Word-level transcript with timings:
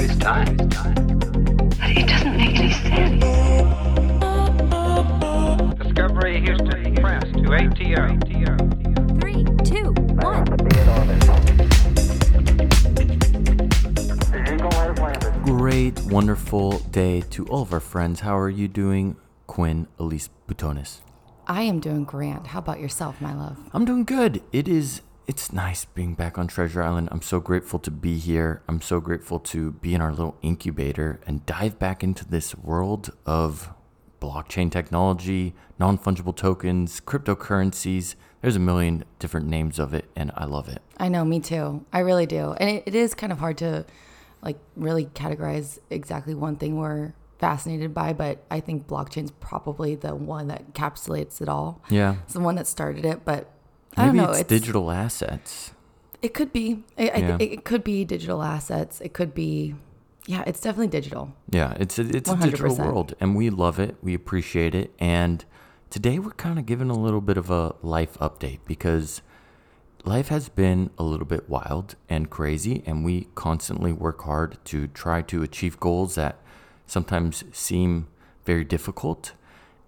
Why 0.00 0.06
waste 0.06 0.20
time? 0.20 0.56
It 1.82 2.06
doesn't 2.08 2.36
make 2.36 2.58
any 2.58 2.72
sense. 2.72 3.24
Discovery 5.78 6.40
Houston, 6.40 6.94
press 6.96 7.24
to 7.24 7.52
ATO. 7.52 8.18
Three, 9.20 9.44
two, 9.64 9.92
one. 10.22 10.44
Great, 15.44 16.00
wonderful 16.02 16.78
day 16.90 17.22
to 17.30 17.46
all 17.46 17.62
of 17.62 17.72
our 17.72 17.80
friends. 17.80 18.20
How 18.20 18.38
are 18.38 18.50
you 18.50 18.68
doing, 18.68 19.16
Quinn 19.46 19.88
Elise 19.98 20.30
Butonis? 20.48 21.00
I 21.46 21.62
am 21.62 21.80
doing 21.80 22.04
grand. 22.04 22.46
How 22.48 22.60
about 22.60 22.78
yourself, 22.80 23.20
my 23.20 23.34
love? 23.34 23.58
I'm 23.72 23.84
doing 23.84 24.04
good. 24.04 24.42
It 24.52 24.68
is. 24.68 25.02
It's 25.26 25.52
nice 25.52 25.84
being 25.84 26.14
back 26.14 26.38
on 26.38 26.48
Treasure 26.48 26.82
Island. 26.82 27.08
I'm 27.12 27.22
so 27.22 27.38
grateful 27.38 27.78
to 27.80 27.90
be 27.90 28.18
here. 28.18 28.62
I'm 28.66 28.80
so 28.80 29.00
grateful 29.00 29.38
to 29.40 29.72
be 29.72 29.94
in 29.94 30.00
our 30.00 30.10
little 30.10 30.36
incubator 30.42 31.20
and 31.26 31.46
dive 31.46 31.78
back 31.78 32.02
into 32.02 32.24
this 32.24 32.56
world 32.56 33.10
of 33.26 33.72
blockchain 34.20 34.70
technology, 34.70 35.54
non 35.78 35.98
fungible 35.98 36.34
tokens, 36.34 37.00
cryptocurrencies. 37.00 38.16
There's 38.42 38.56
a 38.56 38.60
million 38.60 39.04
different 39.18 39.46
names 39.46 39.78
of 39.78 39.94
it, 39.94 40.10
and 40.16 40.32
I 40.34 40.46
love 40.46 40.68
it. 40.68 40.82
I 40.96 41.08
know, 41.08 41.24
me 41.24 41.40
too. 41.40 41.84
I 41.92 42.00
really 42.00 42.26
do. 42.26 42.52
And 42.54 42.70
it, 42.70 42.84
it 42.86 42.94
is 42.94 43.14
kind 43.14 43.32
of 43.32 43.38
hard 43.38 43.58
to 43.58 43.84
like 44.42 44.58
really 44.76 45.04
categorize 45.06 45.78
exactly 45.90 46.34
one 46.34 46.56
thing 46.56 46.76
we're 46.76 47.12
fascinated 47.38 47.94
by, 47.94 48.12
but 48.12 48.44
I 48.50 48.60
think 48.60 48.86
blockchain's 48.86 49.30
probably 49.30 49.94
the 49.94 50.14
one 50.14 50.48
that 50.48 50.72
encapsulates 50.72 51.40
it 51.40 51.48
all. 51.48 51.82
Yeah. 51.88 52.16
It's 52.24 52.34
the 52.34 52.40
one 52.40 52.56
that 52.56 52.66
started 52.66 53.04
it, 53.04 53.24
but 53.24 53.50
I 53.96 54.06
Maybe 54.06 54.18
don't 54.18 54.26
know. 54.26 54.32
it's, 54.38 54.48
digital 54.48 54.90
assets. 54.90 55.72
It 56.22 56.34
could 56.34 56.52
be. 56.52 56.84
I, 56.98 57.02
I 57.08 57.16
Yeah. 57.18 57.36
think 57.38 57.52
it 57.52 57.64
could 57.64 57.82
be 57.82 58.04
digital 58.04 58.42
assets. 58.42 59.00
It 59.00 59.12
could 59.12 59.34
be. 59.34 59.74
Yeah, 60.26 60.44
it's 60.46 60.60
definitely 60.60 60.88
digital. 60.88 61.32
Yeah, 61.50 61.74
it's 61.80 61.98
a, 61.98 62.02
it's 62.02 62.30
a 62.30 62.36
digital 62.36 62.76
world, 62.76 63.14
and 63.20 63.34
we 63.34 63.50
love 63.50 63.80
it. 63.80 63.96
We 64.02 64.14
appreciate 64.14 64.74
it. 64.74 64.92
And 65.00 65.44
today 65.88 66.18
we're 66.18 66.30
kind 66.32 66.58
of 66.58 66.66
giving 66.66 66.90
a 66.90 66.94
little 66.98 67.22
bit 67.22 67.36
of 67.36 67.50
a 67.50 67.74
life 67.82 68.16
update 68.18 68.60
because 68.66 69.22
life 70.04 70.28
has 70.28 70.48
been 70.48 70.90
a 70.98 71.02
little 71.02 71.26
bit 71.26 71.48
wild 71.48 71.96
and 72.08 72.30
crazy, 72.30 72.82
and 72.86 73.04
we 73.04 73.28
constantly 73.34 73.92
work 73.92 74.22
hard 74.22 74.58
to 74.66 74.86
try 74.88 75.22
to 75.22 75.42
achieve 75.42 75.80
goals 75.80 76.14
that 76.14 76.38
sometimes 76.86 77.42
seem 77.52 78.06
very 78.44 78.64
difficult. 78.64 79.32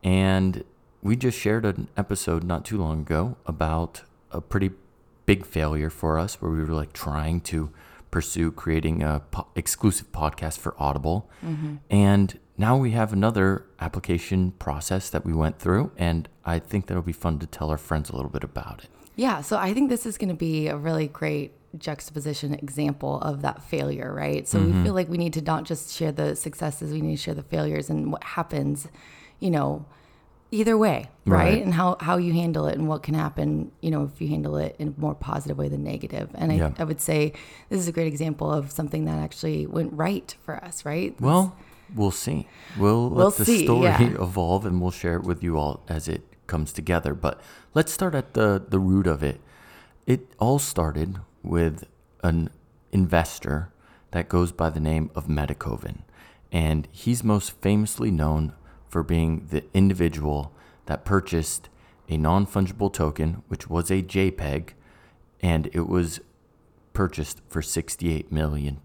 And 0.03 0.65
we 1.03 1.17
just 1.17 1.39
shared 1.39 1.65
an 1.65 1.89
episode 1.97 2.45
not 2.45 2.65
too 2.65 2.79
long 2.79 3.01
ago 3.01 3.37
about 3.47 4.03
a 4.31 4.41
pretty 4.41 4.71
big 5.27 5.45
failure 5.45 5.91
for 5.91 6.19
us 6.19 6.41
where 6.41 6.51
we 6.51 6.61
were 6.61 6.67
like 6.75 6.93
trying 6.93 7.41
to 7.41 7.71
pursue 8.11 8.53
creating 8.53 9.03
a 9.03 9.21
po- 9.31 9.47
exclusive 9.57 10.11
podcast 10.13 10.59
for 10.59 10.75
Audible. 10.79 11.29
And 11.91 12.39
now 12.59 12.77
we 12.77 12.91
have 12.93 13.13
another 13.13 13.65
application 13.81 14.53
process 14.53 15.09
that 15.11 15.25
we 15.25 15.33
went 15.33 15.59
through. 15.59 15.91
And 15.97 16.29
I 16.45 16.59
think 16.59 16.87
that'll 16.87 17.03
be 17.03 17.13
fun 17.13 17.39
to 17.41 17.47
tell 17.47 17.71
our 17.71 17.79
friends 17.79 18.11
a 18.11 18.17
little 18.17 18.31
bit 18.31 18.45
about 18.45 18.85
it. 18.85 18.91
Yeah, 19.17 19.41
so 19.41 19.57
I 19.57 19.73
think 19.75 19.89
this 19.91 20.07
is 20.07 20.17
going 20.19 20.29
to 20.29 20.35
be 20.35 20.69
a 20.69 20.77
really 20.77 21.07
great 21.09 21.53
juxtaposition 21.79 22.55
example 22.55 23.21
of 23.23 23.43
that 23.43 23.63
failure, 23.63 24.13
right? 24.15 24.47
So 24.47 24.59
Mm-hmm. 24.59 24.79
we 24.79 24.85
feel 24.85 24.95
like 24.95 25.09
we 25.09 25.19
need 25.19 25.33
to 25.35 25.41
not 25.43 25.65
just 25.65 25.95
share 25.97 26.13
the 26.13 26.37
successes, 26.37 26.93
we 26.93 27.01
need 27.01 27.17
to 27.17 27.23
share 27.23 27.35
the 27.35 27.43
failures 27.43 27.89
and 27.91 28.13
what 28.13 28.23
happens, 28.25 28.89
you 29.41 29.51
know, 29.51 29.85
either 30.53 30.79
way, 30.79 31.09
right? 31.25 31.45
Right. 31.55 31.63
And 31.65 31.75
how 31.75 31.97
how 31.99 32.17
you 32.19 32.33
handle 32.33 32.67
it 32.67 32.79
and 32.79 32.87
what 32.87 33.03
can 33.03 33.15
happen, 33.15 33.73
you 33.81 33.91
know, 33.91 34.05
if 34.05 34.21
you 34.21 34.29
handle 34.29 34.57
it 34.57 34.77
in 34.79 34.95
a 34.97 35.01
more 35.01 35.15
positive 35.17 35.59
way 35.59 35.69
than 35.69 35.83
negative. 35.83 36.31
And 36.35 36.53
I, 36.53 36.57
Yeah. 36.57 36.73
I 36.79 36.85
would 36.85 37.01
say 37.01 37.33
this 37.69 37.81
is 37.81 37.89
a 37.89 37.93
great 37.93 38.07
example 38.07 38.53
of 38.53 38.71
something 38.71 39.07
that 39.07 39.19
actually 39.19 39.67
went 39.67 39.93
right 39.93 40.35
for 40.45 40.63
us, 40.63 40.85
right? 40.85 41.21
Well, 41.21 41.57
we'll 41.95 42.11
see. 42.13 42.47
We'll 42.79 43.09
let 43.11 43.17
We'll 43.17 43.31
the 43.31 43.45
see, 43.45 43.65
story 43.65 43.85
yeah. 43.85 44.01
evolve 44.23 44.65
and 44.67 44.81
we'll 44.81 44.91
share 44.93 45.17
it 45.17 45.25
with 45.25 45.43
you 45.43 45.59
all 45.59 45.83
as 45.89 46.07
it 46.07 46.23
comes 46.47 46.73
together. 46.73 47.15
But 47.15 47.41
let's 47.75 47.93
start 47.93 48.15
at 48.15 48.35
the, 48.35 48.63
the 48.69 48.79
root 48.79 49.07
of 49.07 49.23
it. 49.23 49.41
It 50.07 50.33
all 50.39 50.59
started 50.59 51.19
with 51.43 51.85
an 52.23 52.51
investor 52.93 53.73
that 54.11 54.29
goes 54.29 54.53
by 54.53 54.69
the 54.71 54.81
name 54.81 55.11
of 55.15 55.27
Metakovan. 55.29 56.03
And 56.51 56.87
he's 56.91 57.25
most 57.25 57.53
famously 57.63 58.11
known 58.11 58.53
for 58.93 59.03
being 59.03 59.47
the 59.51 59.65
individual 59.73 60.53
that 60.85 61.03
purchased 61.07 61.71
a 62.11 62.19
non 62.19 62.47
fungible 62.47 62.93
token, 62.93 63.43
which 63.49 63.71
was 63.71 63.91
a 63.91 64.03
JPEG, 64.03 64.75
and 65.41 65.71
it 65.73 65.89
was 65.89 66.21
purchased 66.93 67.41
for 67.49 67.63
$68 67.63 68.31
million. 68.31 68.83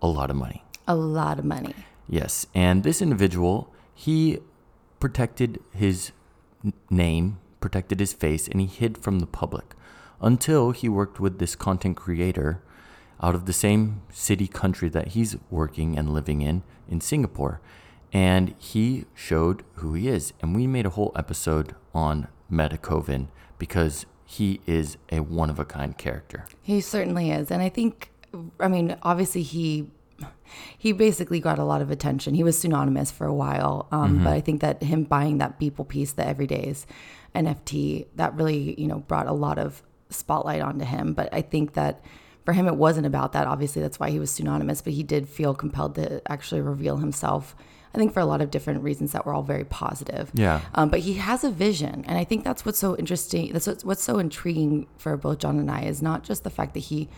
A 0.00 0.06
lot 0.06 0.30
of 0.30 0.36
money. 0.36 0.62
a 0.86 0.94
lot 0.94 1.40
of 1.40 1.44
money. 1.44 1.74
Yes, 2.08 2.46
and 2.54 2.84
this 2.84 3.02
individual, 3.02 3.74
he 3.92 4.38
protected 5.00 5.58
his 5.74 6.12
name, 6.88 7.40
protected 7.60 7.98
his 7.98 8.12
face, 8.12 8.46
and 8.46 8.60
he 8.60 8.68
hid 8.68 8.96
from 8.96 9.18
the 9.18 9.26
public 9.26 9.74
until 10.20 10.70
he 10.70 10.88
worked 10.88 11.18
with 11.18 11.40
this 11.40 11.56
content 11.56 11.96
creator 11.96 12.62
out 13.20 13.34
of 13.34 13.46
the 13.46 13.52
same 13.52 14.02
city 14.12 14.46
country 14.46 14.88
that 14.88 15.08
he's 15.08 15.36
working 15.50 15.98
and 15.98 16.14
living 16.14 16.42
in 16.42 16.62
in 16.88 17.00
Singapore. 17.00 17.60
And 18.12 18.54
he 18.58 19.06
showed 19.14 19.62
who 19.74 19.94
he 19.94 20.08
is. 20.08 20.32
And 20.40 20.54
we 20.54 20.66
made 20.66 20.86
a 20.86 20.90
whole 20.90 21.12
episode 21.14 21.74
on 21.94 22.28
Metakovan 22.50 23.28
because 23.58 24.06
he 24.24 24.60
is 24.66 24.96
a 25.10 25.20
one 25.20 25.50
of 25.50 25.58
a 25.58 25.64
kind 25.64 25.96
character. 25.96 26.46
He 26.62 26.80
certainly 26.80 27.30
is, 27.30 27.50
and 27.50 27.62
I 27.62 27.68
think, 27.68 28.12
I 28.60 28.68
mean, 28.68 28.96
obviously 29.02 29.42
he 29.42 29.90
he 30.78 30.92
basically 30.92 31.40
got 31.40 31.58
a 31.58 31.64
lot 31.64 31.82
of 31.82 31.90
attention. 31.90 32.34
He 32.34 32.42
was 32.42 32.58
synonymous 32.58 33.10
for 33.10 33.26
a 33.26 33.34
while, 33.34 33.88
um, 33.90 34.22
but 34.24 34.32
I 34.32 34.40
think 34.40 34.60
that 34.60 34.82
him 34.82 35.04
buying 35.04 35.38
that 35.38 35.58
Beeple 35.58 35.88
piece, 35.88 36.12
the 36.12 36.22
Everydays 36.22 36.86
NFT, 37.34 38.06
that 38.16 38.34
really 38.34 38.80
you 38.80 38.86
know 38.86 39.00
brought 39.00 39.26
a 39.26 39.32
lot 39.32 39.58
of 39.58 39.82
spotlight 40.10 40.60
onto 40.60 40.84
him. 40.84 41.12
But 41.12 41.28
I 41.32 41.42
think 41.42 41.74
that 41.74 42.04
for 42.44 42.52
him, 42.52 42.66
it 42.66 42.76
wasn't 42.76 43.06
about 43.06 43.32
that. 43.32 43.46
Obviously, 43.46 43.82
that's 43.82 43.98
why 43.98 44.10
he 44.10 44.18
was 44.18 44.30
synonymous, 44.30 44.82
but 44.82 44.92
he 44.92 45.02
did 45.02 45.28
feel 45.28 45.54
compelled 45.54 45.94
to 45.96 46.22
actually 46.30 46.60
reveal 46.60 46.98
himself. 46.98 47.54
I 47.94 47.98
think 47.98 48.12
for 48.12 48.20
a 48.20 48.24
lot 48.24 48.40
of 48.40 48.50
different 48.50 48.82
reasons 48.82 49.12
that 49.12 49.26
were 49.26 49.34
all 49.34 49.42
very 49.42 49.64
positive. 49.64 50.30
Yeah. 50.34 50.60
Um, 50.74 50.90
but 50.90 51.00
he 51.00 51.14
has 51.14 51.42
a 51.42 51.50
vision, 51.50 52.04
and 52.06 52.16
I 52.16 52.24
think 52.24 52.44
that's 52.44 52.64
what's 52.64 52.78
so 52.78 52.96
interesting. 52.96 53.52
That's 53.52 53.66
what's, 53.66 53.84
what's 53.84 54.02
so 54.02 54.18
intriguing 54.18 54.86
for 54.96 55.16
both 55.16 55.38
John 55.38 55.58
and 55.58 55.70
I 55.70 55.82
is 55.82 56.00
not 56.00 56.22
just 56.22 56.44
the 56.44 56.50
fact 56.50 56.74
that 56.74 56.80
he 56.80 57.08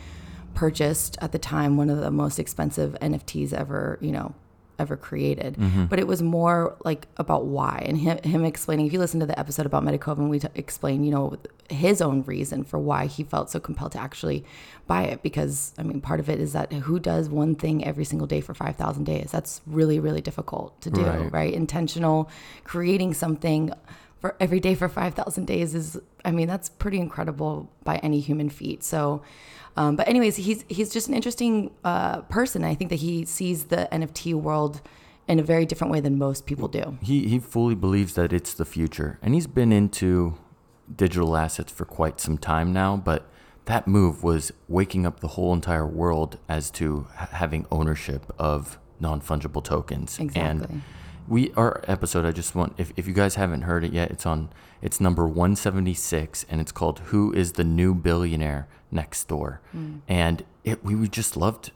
purchased 0.54 1.18
at 1.20 1.32
the 1.32 1.38
time 1.38 1.76
one 1.76 1.90
of 1.90 1.98
the 1.98 2.10
most 2.10 2.38
expensive 2.38 2.96
NFTs 3.00 3.52
ever, 3.52 3.98
you 4.00 4.12
know, 4.12 4.34
ever 4.78 4.96
created, 4.96 5.56
mm-hmm. 5.56 5.86
but 5.86 5.98
it 5.98 6.06
was 6.06 6.22
more 6.22 6.76
like 6.84 7.06
about 7.16 7.44
why 7.46 7.82
and 7.86 7.98
him, 7.98 8.18
him 8.18 8.44
explaining. 8.44 8.86
If 8.86 8.92
you 8.92 8.98
listen 8.98 9.20
to 9.20 9.26
the 9.26 9.38
episode 9.38 9.66
about 9.66 9.84
Metakovan, 9.84 10.28
we 10.28 10.38
t- 10.38 10.48
explain, 10.54 11.04
you 11.04 11.10
know, 11.10 11.36
his 11.68 12.02
own 12.02 12.22
reason 12.22 12.64
for 12.64 12.78
why 12.78 13.06
he 13.06 13.24
felt 13.24 13.50
so 13.50 13.60
compelled 13.60 13.92
to 13.92 14.00
actually 14.00 14.44
buy 14.86 15.04
it. 15.04 15.22
Because 15.22 15.74
I 15.78 15.82
mean, 15.82 16.00
part 16.00 16.20
of 16.20 16.28
it 16.28 16.40
is 16.40 16.52
that 16.52 16.72
who 16.72 16.98
does 16.98 17.28
one 17.28 17.54
thing 17.54 17.84
every 17.84 18.04
single 18.04 18.26
day 18.26 18.40
for 18.40 18.54
five 18.54 18.76
thousand 18.76 19.04
days? 19.04 19.30
That's 19.30 19.60
really, 19.66 20.00
really 20.00 20.20
difficult 20.20 20.80
to 20.82 20.90
do, 20.90 21.02
Right. 21.02 21.32
right? 21.32 21.54
Intentional 21.54 22.30
creating 22.64 23.14
something 23.14 23.72
for 24.22 24.36
every 24.38 24.60
day 24.60 24.76
for 24.76 24.88
5,000 24.88 25.46
days 25.46 25.74
is, 25.74 26.00
I 26.24 26.30
mean, 26.30 26.46
that's 26.46 26.68
pretty 26.68 27.00
incredible 27.00 27.68
by 27.82 27.96
any 27.96 28.20
human 28.20 28.48
feat. 28.50 28.84
So, 28.84 29.20
um, 29.76 29.96
but 29.96 30.06
anyways, 30.08 30.36
he's, 30.36 30.64
he's 30.68 30.92
just 30.92 31.08
an 31.08 31.14
interesting 31.14 31.70
uh, 31.84 32.20
person. 32.22 32.64
I 32.64 32.74
think 32.74 32.90
that 32.90 33.00
he 33.00 33.24
sees 33.24 33.64
the 33.64 33.88
NFT 33.92 34.34
world 34.34 34.80
in 35.28 35.38
a 35.38 35.42
very 35.42 35.64
different 35.64 35.92
way 35.92 36.00
than 36.00 36.18
most 36.18 36.46
people 36.46 36.68
do. 36.68 36.98
he 37.00 37.28
he 37.28 37.38
fully 37.38 37.74
believes 37.76 38.14
that 38.14 38.32
it's 38.32 38.52
the 38.54 38.64
future 38.64 39.18
and 39.22 39.34
he's 39.34 39.46
been 39.46 39.70
into 39.72 40.34
digital 40.96 41.36
assets 41.36 41.70
for 41.72 41.84
quite 41.84 42.18
some 42.20 42.36
time 42.36 42.72
now 42.72 42.96
but 42.96 43.30
that 43.66 43.86
move 43.86 44.24
was 44.24 44.52
waking 44.68 45.06
up 45.06 45.20
the 45.20 45.28
whole 45.28 45.52
entire 45.54 45.86
world 45.86 46.38
as 46.48 46.70
to 46.72 47.06
ha- 47.16 47.28
having 47.30 47.64
ownership 47.70 48.32
of 48.36 48.78
non-fungible 48.98 49.62
tokens 49.62 50.18
Exactly. 50.18 50.42
and 50.42 50.82
we 51.28 51.52
our 51.52 51.82
episode 51.86 52.24
i 52.24 52.32
just 52.32 52.54
want 52.54 52.74
if, 52.78 52.92
if 52.96 53.06
you 53.06 53.14
guys 53.14 53.36
haven't 53.36 53.62
heard 53.62 53.84
it 53.84 53.92
yet 53.92 54.10
it's 54.10 54.26
on 54.26 54.48
it's 54.82 55.00
number 55.00 55.26
176 55.26 56.44
and 56.50 56.60
it's 56.60 56.72
called 56.72 56.98
who 57.06 57.32
is 57.32 57.52
the 57.52 57.64
new 57.64 57.94
billionaire 57.94 58.66
next 58.92 59.26
door? 59.28 59.60
Mm. 59.74 60.00
And 60.06 60.44
it 60.64 60.84
we, 60.84 60.94
we 60.94 61.08
just 61.08 61.36
loved 61.36 61.70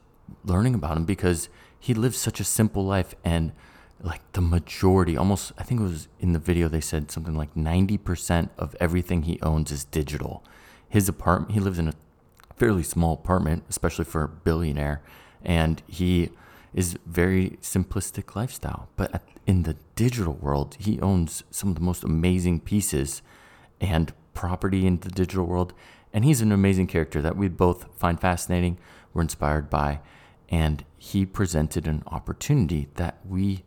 learning 0.44 0.74
about 0.74 0.96
him 0.96 1.04
because 1.04 1.48
he 1.78 1.94
lives 1.94 2.18
such 2.18 2.40
a 2.40 2.44
simple 2.44 2.84
life 2.84 3.14
and 3.24 3.52
like 4.02 4.20
the 4.32 4.40
majority 4.40 5.16
almost 5.16 5.52
i 5.56 5.62
think 5.62 5.80
it 5.80 5.84
was 5.84 6.08
in 6.20 6.32
the 6.32 6.38
video 6.38 6.68
they 6.68 6.80
said 6.80 7.10
something 7.10 7.34
like 7.34 7.54
90% 7.54 8.50
of 8.58 8.76
everything 8.78 9.22
he 9.22 9.40
owns 9.40 9.72
is 9.72 9.84
digital. 9.84 10.44
His 10.88 11.08
apartment 11.08 11.52
he 11.52 11.60
lives 11.60 11.78
in 11.78 11.88
a 11.88 11.94
fairly 12.56 12.82
small 12.82 13.14
apartment 13.14 13.64
especially 13.68 14.04
for 14.04 14.24
a 14.24 14.28
billionaire 14.28 15.00
and 15.44 15.82
he 15.86 16.30
is 16.74 16.98
very 17.06 17.58
simplistic 17.62 18.34
lifestyle 18.34 18.88
but 18.96 19.22
in 19.46 19.62
the 19.62 19.76
digital 19.94 20.34
world 20.34 20.76
he 20.78 21.00
owns 21.00 21.42
some 21.50 21.70
of 21.70 21.74
the 21.74 21.80
most 21.80 22.04
amazing 22.04 22.60
pieces 22.60 23.22
and 23.80 24.12
property 24.34 24.86
in 24.86 24.98
the 25.00 25.08
digital 25.08 25.46
world 25.46 25.72
And 26.12 26.24
he's 26.24 26.40
an 26.40 26.52
amazing 26.52 26.86
character 26.86 27.20
that 27.20 27.36
we 27.36 27.48
both 27.48 27.88
find 27.98 28.18
fascinating, 28.18 28.78
we're 29.12 29.20
inspired 29.20 29.68
by, 29.68 30.00
and 30.48 30.82
he 30.96 31.26
presented 31.26 31.86
an 31.86 32.02
opportunity 32.06 32.88
that 32.94 33.18
we 33.28 33.64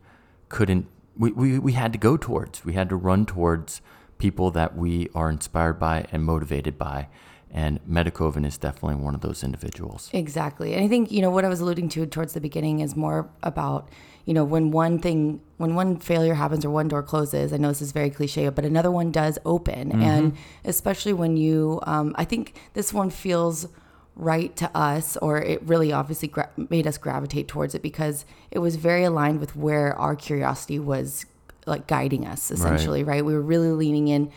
couldn't 0.48 0.88
we, 1.16 1.32
we, 1.32 1.60
we 1.60 1.74
had 1.74 1.92
to 1.92 2.00
go 2.00 2.18
towards. 2.18 2.64
We 2.64 2.74
had 2.74 2.90
to 2.90 2.96
run 2.96 3.26
towards 3.26 3.82
people 4.18 4.52
that 4.52 4.76
we 4.76 5.10
are 5.14 5.30
inspired 5.30 5.78
by 5.78 6.06
and 6.12 6.24
motivated 6.24 6.78
by. 6.78 7.10
And 7.52 7.80
Metakovan 7.88 8.46
is 8.46 8.58
definitely 8.58 9.04
one 9.04 9.16
of 9.16 9.22
those 9.22 9.44
individuals. 9.44 10.10
Exactly. 10.14 10.74
And 10.76 10.84
I 10.84 10.88
think, 10.88 11.12
you 11.12 11.22
know, 11.22 11.32
what 11.32 11.46
I 11.46 11.50
was 11.50 11.62
alluding 11.62 11.90
to 11.90 12.06
towards 12.06 12.34
the 12.34 12.42
beginning 12.42 12.80
is 12.80 12.96
more 12.96 13.30
about, 13.42 13.90
you 14.26 14.34
know, 14.36 14.44
when 14.44 14.70
one 14.70 15.00
thing, 15.00 15.42
when 15.58 15.74
one 15.74 15.98
failure 15.98 16.36
happens 16.36 16.64
or 16.64 16.70
one 16.70 16.88
door 16.88 17.02
closes, 17.02 17.52
I 17.52 17.58
know 17.58 17.70
this 17.70 17.82
is 17.82 17.92
very 17.92 18.12
cliche, 18.12 18.48
but 18.50 18.66
another 18.66 18.92
one 18.92 19.12
does 19.12 19.40
open. 19.46 19.92
And 20.04 20.38
especially 20.64 21.14
when 21.14 21.38
you, 21.38 21.80
um, 21.84 22.14
I 22.18 22.26
think 22.26 22.56
this 22.74 22.94
one 22.94 23.10
feels 23.10 23.68
right 24.16 24.56
to 24.58 24.70
us, 24.78 25.18
or 25.18 25.42
it 25.42 25.64
really 25.64 25.92
obviously 25.92 26.28
gra- 26.28 26.52
made 26.70 26.86
us 26.86 26.98
gravitate 26.98 27.48
towards 27.48 27.74
it 27.74 27.82
because 27.82 28.26
it 28.52 28.60
was 28.60 28.76
very 28.76 29.06
aligned 29.06 29.40
with 29.40 29.56
where 29.56 29.98
our 29.98 30.16
curiosity 30.16 30.78
was 30.78 31.26
like 31.66 31.88
guiding 31.88 32.28
us 32.28 32.52
essentially, 32.52 33.04
right? 33.04 33.24
We 33.24 33.34
were 33.34 33.42
really 33.42 33.72
leaning 33.72 34.08
in 34.10 34.32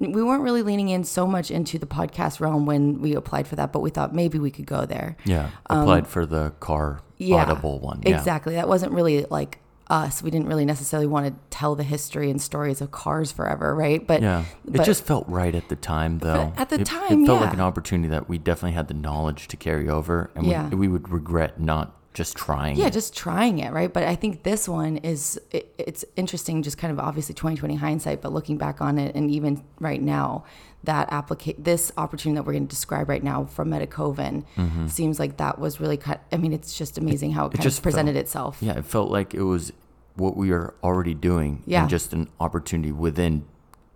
we 0.00 0.22
weren't 0.22 0.42
really 0.42 0.62
leaning 0.62 0.88
in 0.88 1.04
so 1.04 1.26
much 1.26 1.50
into 1.50 1.78
the 1.78 1.86
podcast 1.86 2.40
realm 2.40 2.64
when 2.66 3.00
we 3.00 3.14
applied 3.14 3.46
for 3.46 3.56
that, 3.56 3.70
but 3.72 3.80
we 3.80 3.90
thought 3.90 4.14
maybe 4.14 4.38
we 4.38 4.50
could 4.50 4.66
go 4.66 4.86
there. 4.86 5.16
Yeah. 5.24 5.50
Applied 5.66 6.06
for 6.08 6.24
the 6.26 6.52
car 6.60 6.94
Um, 6.94 7.02
Yeah, 7.18 7.36
audible 7.42 7.78
one. 7.80 8.00
Yeah. 8.02 8.16
Exactly. 8.16 8.54
That 8.54 8.66
wasn't 8.66 8.92
really 8.92 9.26
like 9.30 9.58
us. 9.90 10.22
We 10.22 10.30
didn't 10.30 10.46
really 10.48 10.64
necessarily 10.64 11.06
want 11.06 11.26
to 11.26 11.34
tell 11.50 11.74
the 11.74 11.82
history 11.82 12.30
and 12.30 12.40
stories 12.40 12.80
of 12.80 12.92
cars 12.92 13.30
forever, 13.32 13.74
right? 13.74 14.06
But 14.06 14.22
Yeah. 14.22 14.44
It 14.72 14.84
just 14.84 15.04
felt 15.04 15.28
right 15.28 15.54
at 15.54 15.68
the 15.68 15.76
time, 15.76 16.20
though. 16.20 16.52
at 16.56 16.70
the 16.70 16.80
It- 16.80 16.86
time, 16.86 17.24
it 17.24 17.26
felt 17.26 17.40
like 17.42 17.52
an 17.52 17.60
opportunity 17.60 18.08
that 18.08 18.28
we 18.28 18.38
definitely 18.38 18.72
had 18.76 18.88
the 18.88 18.94
knowledge 18.94 19.48
to 19.48 19.56
carry 19.56 19.88
over, 19.88 20.30
and 20.34 20.46
Yeah. 20.46 20.68
we, 20.70 20.76
we 20.76 20.88
would 20.88 21.08
regret 21.10 21.60
not 21.60 21.92
just 22.12 22.36
trying. 22.36 22.76
yeah, 22.76 22.86
it. 22.86 22.92
just 22.92 23.16
trying 23.16 23.58
it, 23.60 23.72
right? 23.72 23.92
But 23.92 24.04
I 24.04 24.16
think 24.16 24.42
this 24.42 24.68
one 24.68 24.96
is 24.98 25.40
it, 25.52 25.72
it's 25.78 26.04
interesting, 26.16 26.62
just 26.62 26.76
kind 26.76 26.92
of 26.92 26.98
obviously 26.98 27.34
2020 27.34 27.76
hindsight, 27.76 28.20
but 28.20 28.32
looking 28.32 28.58
back 28.58 28.80
on 28.80 28.98
it, 28.98 29.14
and 29.14 29.30
even 29.30 29.62
right 29.78 30.02
now, 30.02 30.44
that 30.82 31.12
applicate 31.12 31.62
this 31.62 31.92
opportunity 31.96 32.36
that 32.36 32.42
we're 32.44 32.52
going 32.52 32.66
to 32.66 32.70
describe 32.70 33.08
right 33.08 33.22
now 33.22 33.44
from 33.44 33.70
Metakovan 33.70 34.44
mm-hmm. 34.56 34.86
seems 34.86 35.18
like 35.20 35.36
that 35.36 35.58
was 35.58 35.78
really 35.80 35.96
cut. 35.96 36.20
I 36.32 36.36
mean, 36.36 36.52
it's 36.52 36.76
just 36.76 36.98
amazing 36.98 37.32
how 37.32 37.46
it, 37.46 37.52
kind 37.52 37.62
just 37.62 37.78
of 37.78 37.82
presented 37.84 38.14
felt- 38.14 38.24
itself. 38.24 38.58
Yeah, 38.60 38.78
it 38.78 38.84
felt 38.84 39.10
like 39.10 39.34
it 39.34 39.42
was 39.42 39.72
what 40.16 40.36
we 40.36 40.50
are 40.50 40.74
already 40.82 41.14
doing, 41.14 41.62
Yeah. 41.66 41.82
and 41.82 41.90
just 41.90 42.12
an 42.12 42.28
opportunity 42.40 42.92
within 42.92 43.44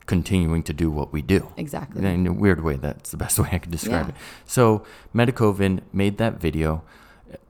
continuing 0.06 0.62
to 0.62 0.72
do 0.72 0.90
what 0.90 1.12
we 1.12 1.22
do. 1.22 1.52
Exactly. 1.56 2.04
In 2.06 2.26
a 2.26 2.32
weird 2.32 2.62
way, 2.62 2.76
that's 2.76 3.10
the 3.10 3.16
best 3.16 3.38
way 3.40 3.48
I 3.50 3.58
could 3.58 3.72
describe 3.72 4.06
Yeah. 4.06 4.14
it. 4.14 4.20
So, 4.46 4.84
Metakovan 5.14 5.80
made 5.92 6.18
that 6.18 6.40
video 6.40 6.84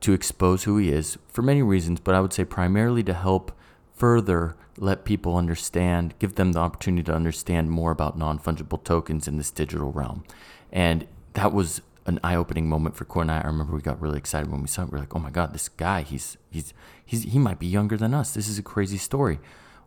to 0.00 0.12
expose 0.12 0.65
who 0.65 0.76
he 0.79 0.91
is 0.91 1.19
for 1.29 1.43
many 1.43 1.62
reasons, 1.62 2.00
but 2.00 2.15
I 2.15 2.21
would 2.21 2.32
say 2.32 2.44
primarily 2.44 3.03
to 3.05 3.15
help 3.15 3.53
further 3.94 4.56
let 4.76 5.05
people 5.05 5.37
understand, 5.37 6.15
give 6.19 6.35
them 6.35 6.53
the 6.53 6.61
opportunity 6.61 7.03
to 7.05 7.15
understand 7.15 7.71
more 7.71 7.91
about 7.91 8.19
non 8.19 8.38
fungible 8.38 8.82
tokens 8.82 9.29
in 9.29 9.37
this 9.37 9.50
digital 9.50 9.93
realm. 9.93 10.25
And 10.73 11.06
that 11.35 11.53
was 11.53 11.81
an 12.06 12.21
eye-opening 12.23 12.69
moment 12.69 12.97
for 12.97 13.05
Core 13.05 13.23
and 13.23 13.31
I. 13.31 13.41
I 13.41 13.47
remember 13.47 13.75
we 13.75 13.81
got 13.81 14.00
really 14.00 14.19
excited 14.19 14.50
when 14.50 14.61
we 14.61 14.69
saw 14.69 14.82
it. 14.82 14.93
We 14.93 14.97
are 14.97 15.00
like, 15.00 15.15
"Oh 15.15 15.21
my 15.21 15.31
God, 15.31 15.55
this 15.55 15.69
guy! 15.69 16.03
He's 16.03 16.37
he's 16.50 16.75
he's 17.05 17.23
he 17.25 17.38
might 17.38 17.59
be 17.59 17.67
younger 17.67 17.97
than 17.97 18.15
us. 18.15 18.35
This 18.35 18.49
is 18.49 18.59
a 18.59 18.62
crazy 18.62 18.99
story." 18.99 19.38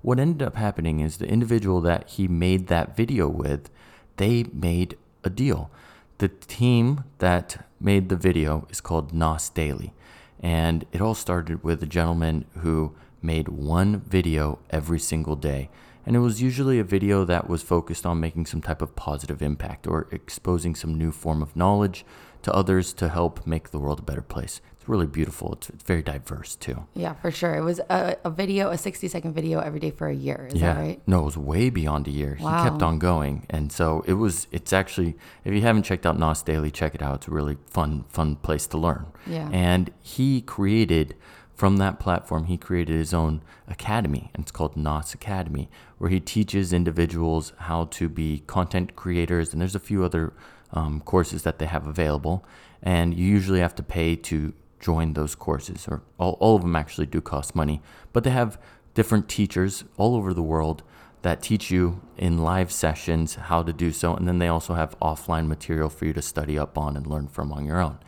What 0.01 0.19
ended 0.19 0.45
up 0.45 0.56
happening 0.56 1.00
is 1.00 1.18
the 1.18 1.28
individual 1.28 1.81
that 1.81 2.10
he 2.12 2.28
made 2.28 2.68
that 2.68 2.95
video 2.95 3.28
with, 3.28 3.69
they 4.18 4.45
made 4.54 4.95
a 5.24 5.30
deal. 5.30 5.72
The 6.19 6.30
team 6.30 7.04
that 7.19 7.68
made 7.80 8.10
the 8.10 8.16
video 8.16 8.66
is 8.72 8.81
called 8.81 9.14
Nas 9.14 9.50
Daily, 9.50 9.94
and 10.40 10.84
it 10.92 11.00
all 11.00 11.14
started 11.14 11.64
with 11.64 11.84
a 11.84 11.86
gentleman 11.86 12.46
who 12.62 12.96
made 13.22 13.48
one 13.48 14.00
video 14.02 14.58
every 14.72 14.98
single 14.98 15.36
day. 15.36 15.69
And 16.08 16.16
it 16.16 16.19
was 16.19 16.42
usually 16.42 16.80
a 16.80 16.84
video 16.84 17.24
that 17.25 17.48
was 17.48 17.62
focused 17.62 18.04
on 18.04 18.19
making 18.19 18.48
some 18.48 18.62
type 18.62 18.81
of 18.81 18.96
positive 18.96 19.44
impact 19.44 19.86
or 19.86 20.08
exposing 20.12 20.74
some 20.74 20.98
new 20.98 21.12
form 21.12 21.44
of 21.44 21.56
knowledge 21.56 22.04
to 22.42 22.52
others 22.52 22.94
to 22.94 23.10
help 23.10 23.46
make 23.46 23.69
the 23.69 23.80
world 23.80 24.00
a 24.00 24.04
better 24.04 24.22
place. 24.24 24.60
Really 24.88 25.07
beautiful. 25.07 25.54
It's, 25.54 25.69
it's 25.69 25.84
very 25.84 26.01
diverse 26.01 26.56
too. 26.56 26.86
Yeah, 26.94 27.13
for 27.13 27.30
sure. 27.30 27.56
It 27.56 27.62
was 27.62 27.80
a, 27.89 28.18
a 28.24 28.30
video, 28.30 28.69
a 28.69 28.78
60 28.78 29.07
second 29.07 29.34
video 29.34 29.60
every 29.60 29.80
day 29.80 29.92
for 29.92 30.07
a 30.07 30.16
year. 30.16 30.50
Is 30.51 30.62
that 30.62 30.78
right? 30.78 31.01
No, 31.06 31.22
it 31.22 31.25
was 31.25 31.38
way 31.38 31.69
beyond 31.69 32.07
a 32.07 32.12
year. 32.12 32.36
He 32.36 32.44
kept 32.44 32.81
on 32.81 32.98
going. 32.98 33.45
And 33.50 33.72
so 33.72 34.04
it 34.07 34.13
was 34.13 34.48
it's 34.51 34.72
actually 34.74 35.16
if 35.44 35.54
you 35.54 35.62
haven't 35.62 35.84
checked 35.84 36.06
out 36.06 36.18
Nas 36.18 36.42
Daily, 36.42 36.72
check 36.72 36.95
it 36.95 37.01
out. 37.01 37.16
It's 37.16 37.28
a 37.28 37.31
really 37.31 37.57
fun, 37.69 38.06
fun 38.10 38.38
place 38.38 38.66
to 38.68 38.78
learn. 38.78 39.07
Yeah. 39.25 39.50
And 39.51 39.92
he 40.01 40.42
created 40.42 41.16
from 41.54 41.78
that 41.78 42.00
platform, 42.00 42.45
he 42.45 42.56
created 42.56 42.95
his 42.95 43.16
own 43.16 43.42
academy, 43.68 44.30
and 44.36 44.44
it's 44.44 44.51
called 44.51 44.78
Nas 44.78 45.16
Academy, 45.16 45.69
where 45.98 46.12
he 46.12 46.19
teaches 46.19 46.72
individuals 46.72 47.51
how 47.57 47.86
to 47.86 48.07
be 48.07 48.44
content 48.45 48.95
creators. 48.95 49.51
And 49.51 49.60
there's 49.60 49.74
a 49.74 49.80
few 49.80 50.04
other 50.04 50.33
um, 50.72 51.01
courses 51.01 51.42
that 51.44 51.57
they 51.57 51.66
have 51.66 51.88
available. 51.88 52.45
And 52.83 53.16
you 53.16 53.25
usually 53.25 53.60
have 53.60 53.74
to 53.75 53.83
pay 53.83 54.16
to 54.16 54.54
join 54.80 55.14
those 55.14 55.36
courses, 55.36 55.88
or 55.88 56.04
all, 56.18 56.38
all 56.40 56.56
of 56.56 56.62
them 56.62 56.76
actually 56.76 57.08
do 57.08 57.22
cost 57.22 57.56
money. 57.56 57.82
But 58.14 58.24
they 58.24 58.30
have 58.30 58.60
different 58.94 59.30
teachers 59.30 59.84
all 59.98 60.16
over 60.16 60.34
the 60.34 60.44
world 60.44 60.84
that 61.22 61.42
teach 61.42 61.72
you 61.72 62.02
in 62.18 62.38
live 62.38 62.72
sessions 62.72 63.36
how 63.36 63.64
to 63.64 63.74
do 63.74 63.92
so. 63.92 64.16
And 64.16 64.28
then 64.28 64.40
they 64.40 64.48
also 64.48 64.76
have 64.76 64.98
offline 65.00 65.48
material 65.48 65.90
for 65.90 66.06
you 66.06 66.14
to 66.14 66.22
study 66.22 66.58
up 66.58 66.78
on 66.78 66.96
and 66.96 67.06
learn 67.06 67.28
from 67.28 67.52
on 67.52 67.66
your 67.66 67.82
own. 67.82 68.00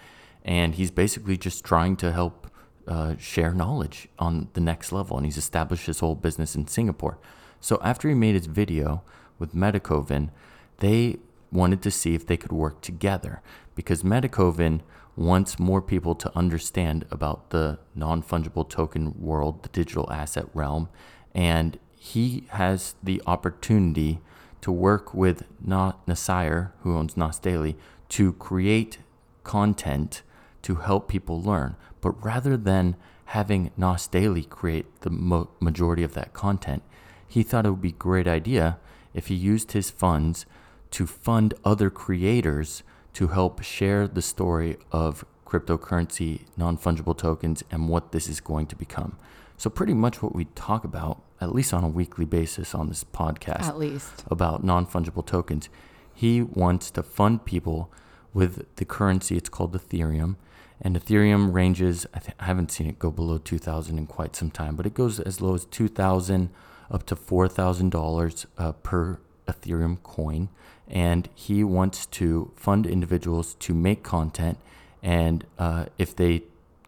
And 0.46 0.76
he's 0.76 0.92
basically 0.92 1.38
just 1.38 1.66
trying 1.66 1.96
to 1.98 2.12
help 2.12 2.50
uh, 2.88 3.16
share 3.18 3.54
knowledge 3.54 4.08
on 4.18 4.50
the 4.54 4.62
next 4.62 4.92
level. 4.92 5.18
And 5.18 5.26
he's 5.26 5.38
established 5.38 5.86
his 5.86 6.00
whole 6.00 6.16
business 6.16 6.56
in 6.56 6.68
Singapore. 6.68 7.20
So 7.60 7.80
after 7.84 8.08
he 8.08 8.16
made 8.16 8.36
his 8.36 8.46
video 8.46 9.04
with 9.38 9.54
Metakovan, 9.54 10.30
they 10.78 11.18
wanted 11.52 11.82
to 11.82 11.92
see 11.92 12.16
if 12.16 12.26
they 12.26 12.38
could 12.38 12.52
work 12.52 12.82
together 12.82 13.42
because 13.80 14.04
Metakovan 14.04 14.82
wants 15.16 15.58
more 15.58 15.82
people 15.82 16.14
to 16.14 16.30
understand 16.38 17.06
about 17.10 17.52
the 17.52 17.80
non 17.96 18.22
fungible 18.22 18.68
token 18.68 19.14
world, 19.18 19.64
the 19.64 19.70
digital 19.70 20.12
asset 20.12 20.44
realm, 20.54 20.90
and 21.34 21.80
he 21.96 22.44
has 22.50 22.96
the 23.02 23.22
opportunity 23.26 24.20
to 24.60 24.70
work 24.70 25.14
with 25.14 25.46
Na- 25.66 25.94
Nuseir, 26.06 26.74
who 26.82 26.98
owns 26.98 27.16
Nas 27.16 27.40
Daily, 27.40 27.78
to 28.10 28.34
create 28.34 28.98
content 29.46 30.24
to 30.64 30.76
help 30.76 31.08
people 31.08 31.42
learn. 31.42 31.78
But 32.02 32.22
rather 32.22 32.58
than 32.58 32.98
having 33.28 33.72
Nas 33.78 34.08
Daily 34.08 34.44
create 34.44 34.88
the 35.00 35.10
mo- 35.10 35.52
majority 35.62 36.04
of 36.04 36.16
that 36.16 36.34
content, 36.34 36.84
he 37.26 37.44
thought 37.44 37.66
it 37.66 37.70
would 37.70 37.82
be 37.82 37.96
a 37.98 38.08
great 38.08 38.28
idea 38.28 38.78
if 39.14 39.28
he 39.28 39.36
used 39.36 39.72
his 39.72 39.90
funds 39.90 40.46
to 40.92 41.08
fund 41.08 41.54
other 41.64 41.90
creators 41.90 42.84
to 43.14 43.28
help 43.30 43.62
share 43.64 44.08
the 44.08 44.22
story 44.22 44.78
of 44.92 45.26
cryptocurrency, 45.46 46.42
non 46.58 46.78
fungible 46.78 47.18
tokens, 47.18 47.64
and 47.72 47.90
what 47.90 48.12
this 48.12 48.28
is 48.30 48.40
going 48.40 48.68
to 48.68 48.76
become. 48.76 49.18
So, 49.58 49.70
pretty 49.70 49.94
much 49.94 50.22
what 50.22 50.34
we 50.36 50.46
talk 50.56 50.84
about, 50.86 51.22
at 51.42 51.54
least 51.54 51.74
on 51.74 51.84
a 51.84 51.88
weekly 51.90 52.26
basis 52.26 52.74
on 52.74 52.88
this 52.88 53.04
podcast, 53.04 53.64
At 53.64 53.78
least. 53.78 54.24
about 54.30 54.64
non 54.64 54.86
fungible 54.86 55.26
tokens. 55.26 55.70
He 56.14 56.42
wants 56.42 56.92
to 56.92 57.04
fund 57.04 57.46
people 57.46 57.92
with 58.34 58.66
the 58.76 58.86
currency. 58.86 59.38
It's 59.38 59.50
called 59.50 59.74
Ethereum. 59.74 60.36
And 60.82 60.96
Ethereum 60.96 61.52
ranges, 61.54 62.06
I, 62.14 62.20
th- 62.20 62.36
I 62.40 62.46
haven't 62.46 62.72
seen 62.72 62.88
it 62.88 63.00
go 63.00 63.12
below 63.12 63.38
2000 63.38 63.98
in 63.98 64.06
quite 64.08 64.36
some 64.36 64.50
time, 64.52 64.76
but 64.78 64.86
it 64.86 64.94
goes 64.94 65.20
as 65.20 65.42
low 65.42 65.56
as 65.56 65.66
2000 65.66 66.50
up 66.90 67.06
to 67.08 67.16
$4,000 67.16 68.46
uh, 68.58 68.72
per 68.74 69.20
Ethereum 69.48 70.02
coin. 70.04 70.50
And 70.90 71.30
he 71.36 71.64
wants 71.64 72.06
to 72.08 72.52
fund 72.56 72.88
individuals 72.88 73.54
to 73.56 73.74
make 73.74 74.04
content. 74.04 74.58
And 75.04 75.46
uh, 75.58 75.86
if 75.98 76.16
they 76.16 76.44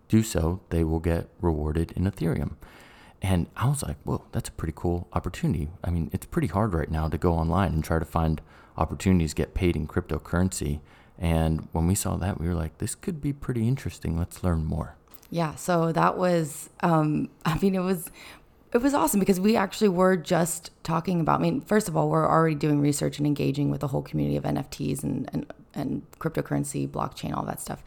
do 0.10 0.24
so, 0.24 0.62
they 0.70 0.84
will 0.84 1.00
get 1.00 1.30
rewarded 1.40 1.92
in 1.94 2.04
Ethereum. 2.04 2.56
And 3.22 3.48
I 3.56 3.68
was 3.68 3.84
like, 3.84 3.98
whoa, 4.04 4.24
that's 4.32 4.50
a 4.50 4.52
pretty 4.52 4.74
cool 4.76 5.08
opportunity. 5.14 5.70
I 5.84 5.92
mean, 5.92 6.10
it's 6.12 6.26
pretty 6.26 6.48
hard 6.48 6.74
right 6.74 6.90
now 6.90 7.08
to 7.08 7.18
go 7.18 7.34
online 7.34 7.74
and 7.74 7.84
try 7.84 8.00
to 8.00 8.06
find 8.06 8.42
opportunities 8.78 9.34
get 9.34 9.54
paid 9.54 9.76
in 9.76 9.88
cryptocurrency. 9.88 10.80
And 11.20 11.68
when 11.72 11.86
we 11.86 11.94
saw 11.94 12.18
that, 12.18 12.40
we 12.40 12.48
were 12.48 12.56
like, 12.56 12.80
this 12.80 12.96
could 12.96 13.22
be 13.22 13.32
pretty 13.32 13.68
interesting. 13.68 14.18
Let's 14.18 14.44
learn 14.44 14.66
more. 14.66 14.96
Yeah, 15.30 15.56
so 15.56 15.92
that 15.94 16.18
was 16.18 16.70
um 16.82 17.30
I 17.46 17.58
mean 17.60 17.76
it 17.76 17.80
was 17.80 18.12
it 18.74 18.82
was 18.82 18.94
awesome 18.94 19.20
because 19.20 19.40
we 19.40 19.56
actually 19.56 19.90
were 19.90 20.16
just 20.16 20.72
talking 20.84 21.22
about 21.22 21.40
I 21.40 21.44
mean 21.44 21.62
first 21.62 21.88
of 21.88 21.98
all 21.98 22.10
we're 22.10 22.28
already 22.28 22.56
doing 22.56 22.80
research 22.80 23.18
and 23.18 23.28
engaging 23.28 23.70
with 23.70 23.82
the 23.82 23.88
whole 23.88 24.02
community 24.02 24.38
of 24.38 24.44
NFTs 24.44 25.04
and 25.04 25.30
and, 25.34 25.54
and 25.74 26.12
cryptocurrency, 26.20 26.88
blockchain, 26.90 27.36
all 27.36 27.44
that 27.46 27.62
stuff. 27.62 27.84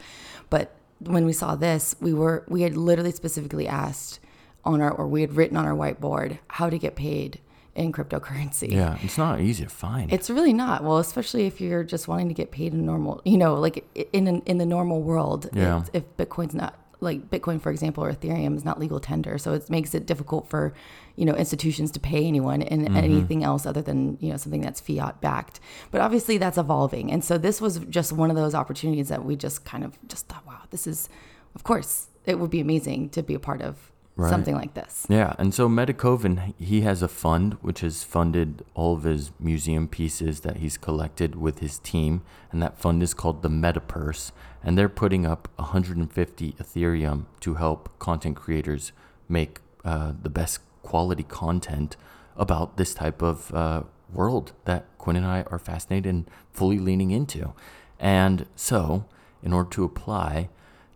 But 0.49 0.75
when 0.99 1.25
we 1.25 1.33
saw 1.33 1.55
this, 1.55 1.95
we 1.99 2.13
were 2.13 2.43
we 2.47 2.61
had 2.61 2.77
literally 2.77 3.11
specifically 3.11 3.67
asked 3.67 4.19
on 4.63 4.81
our 4.81 4.91
or 4.91 5.07
we 5.07 5.21
had 5.21 5.33
written 5.33 5.57
on 5.57 5.65
our 5.65 5.73
whiteboard 5.73 6.39
how 6.47 6.69
to 6.69 6.77
get 6.77 6.95
paid 6.95 7.39
in 7.75 7.91
cryptocurrency. 7.91 8.71
Yeah, 8.71 8.97
it's 9.01 9.17
not 9.17 9.41
easy 9.41 9.65
to 9.65 9.69
find. 9.69 10.11
It's 10.11 10.29
really 10.29 10.53
not. 10.53 10.83
Well, 10.83 10.97
especially 10.97 11.45
if 11.45 11.59
you're 11.59 11.83
just 11.83 12.07
wanting 12.07 12.29
to 12.29 12.33
get 12.33 12.51
paid 12.51 12.73
in 12.73 12.85
normal, 12.85 13.21
you 13.25 13.37
know, 13.37 13.55
like 13.55 13.85
in 14.13 14.27
an, 14.27 14.41
in 14.45 14.57
the 14.57 14.65
normal 14.65 15.01
world. 15.01 15.49
Yeah. 15.53 15.81
If, 15.81 15.89
if 15.93 16.17
Bitcoin's 16.17 16.55
not 16.55 16.79
like 17.01 17.29
Bitcoin, 17.29 17.61
for 17.61 17.71
example, 17.71 18.03
or 18.03 18.11
Ethereum 18.11 18.55
is 18.55 18.63
not 18.65 18.79
legal 18.79 18.99
tender, 18.99 19.37
so 19.37 19.53
it 19.53 19.69
makes 19.69 19.93
it 19.93 20.05
difficult 20.05 20.47
for 20.47 20.73
you 21.15 21.25
know 21.25 21.35
institutions 21.35 21.91
to 21.91 21.99
pay 21.99 22.25
anyone 22.25 22.61
in 22.61 22.85
Mm-hmm. 22.85 22.97
anything 22.97 23.43
else 23.43 23.65
other 23.65 23.81
than 23.81 24.17
you 24.21 24.29
know 24.29 24.37
something 24.37 24.61
that's 24.61 24.79
fiat 24.79 25.19
backed. 25.21 25.59
But 25.91 26.01
obviously, 26.01 26.37
that's 26.37 26.57
evolving, 26.57 27.11
and 27.11 27.23
so 27.23 27.37
this 27.37 27.59
was 27.59 27.79
just 27.89 28.13
one 28.13 28.29
of 28.29 28.35
those 28.35 28.55
opportunities 28.55 29.09
that 29.09 29.25
we 29.25 29.35
just 29.35 29.65
kind 29.65 29.83
of 29.83 29.97
just 30.07 30.27
thought, 30.27 30.45
wow, 30.45 30.61
this 30.69 30.87
is, 30.87 31.09
of 31.55 31.63
course, 31.63 32.07
it 32.25 32.39
would 32.39 32.51
be 32.51 32.59
amazing 32.59 33.09
to 33.09 33.23
be 33.23 33.33
a 33.33 33.39
part 33.39 33.61
of 33.61 33.91
Right. 34.17 34.29
something 34.29 34.55
like 34.55 34.73
this. 34.75 35.05
Yeah, 35.09 35.33
and 35.37 35.53
so 35.53 35.67
Metakovan, 35.67 36.53
he 36.57 36.81
has 36.81 37.01
a 37.01 37.09
fund 37.09 37.57
which 37.61 37.81
has 37.81 38.05
funded 38.05 38.63
all 38.73 38.93
of 38.93 39.03
his 39.03 39.31
museum 39.41 39.89
pieces 39.89 40.39
that 40.41 40.57
he's 40.57 40.77
collected 40.77 41.35
with 41.35 41.59
his 41.59 41.79
team, 41.79 42.21
and 42.49 42.63
that 42.63 42.79
fund 42.79 43.03
is 43.03 43.13
called 43.13 43.41
the 43.41 43.49
Metapurse, 43.49 44.31
and 44.63 44.77
they're 44.77 44.87
putting 44.87 45.25
up 45.25 45.49
150 45.57 46.53
Ethereum 46.53 47.25
to 47.41 47.55
help 47.55 47.89
content 47.99 48.37
creators 48.37 48.93
make 49.27 49.59
uh, 49.83 50.13
the 50.21 50.29
best 50.29 50.59
quality 50.81 51.23
content 51.23 51.97
about 52.37 52.77
this 52.77 52.93
type 52.93 53.21
of 53.21 53.53
uh, 53.53 53.83
world 54.13 54.53
that 54.63 54.85
Quinn 54.97 55.17
and 55.17 55.25
I 55.25 55.43
are 55.51 55.59
fascinated 55.59 56.05
and 56.05 56.29
fully 56.53 56.79
leaning 56.79 57.11
into. 57.11 57.53
And 57.99 58.45
so, 58.55 59.05
in 59.43 59.51
order 59.51 59.69
to 59.71 59.83
apply, 59.83 60.49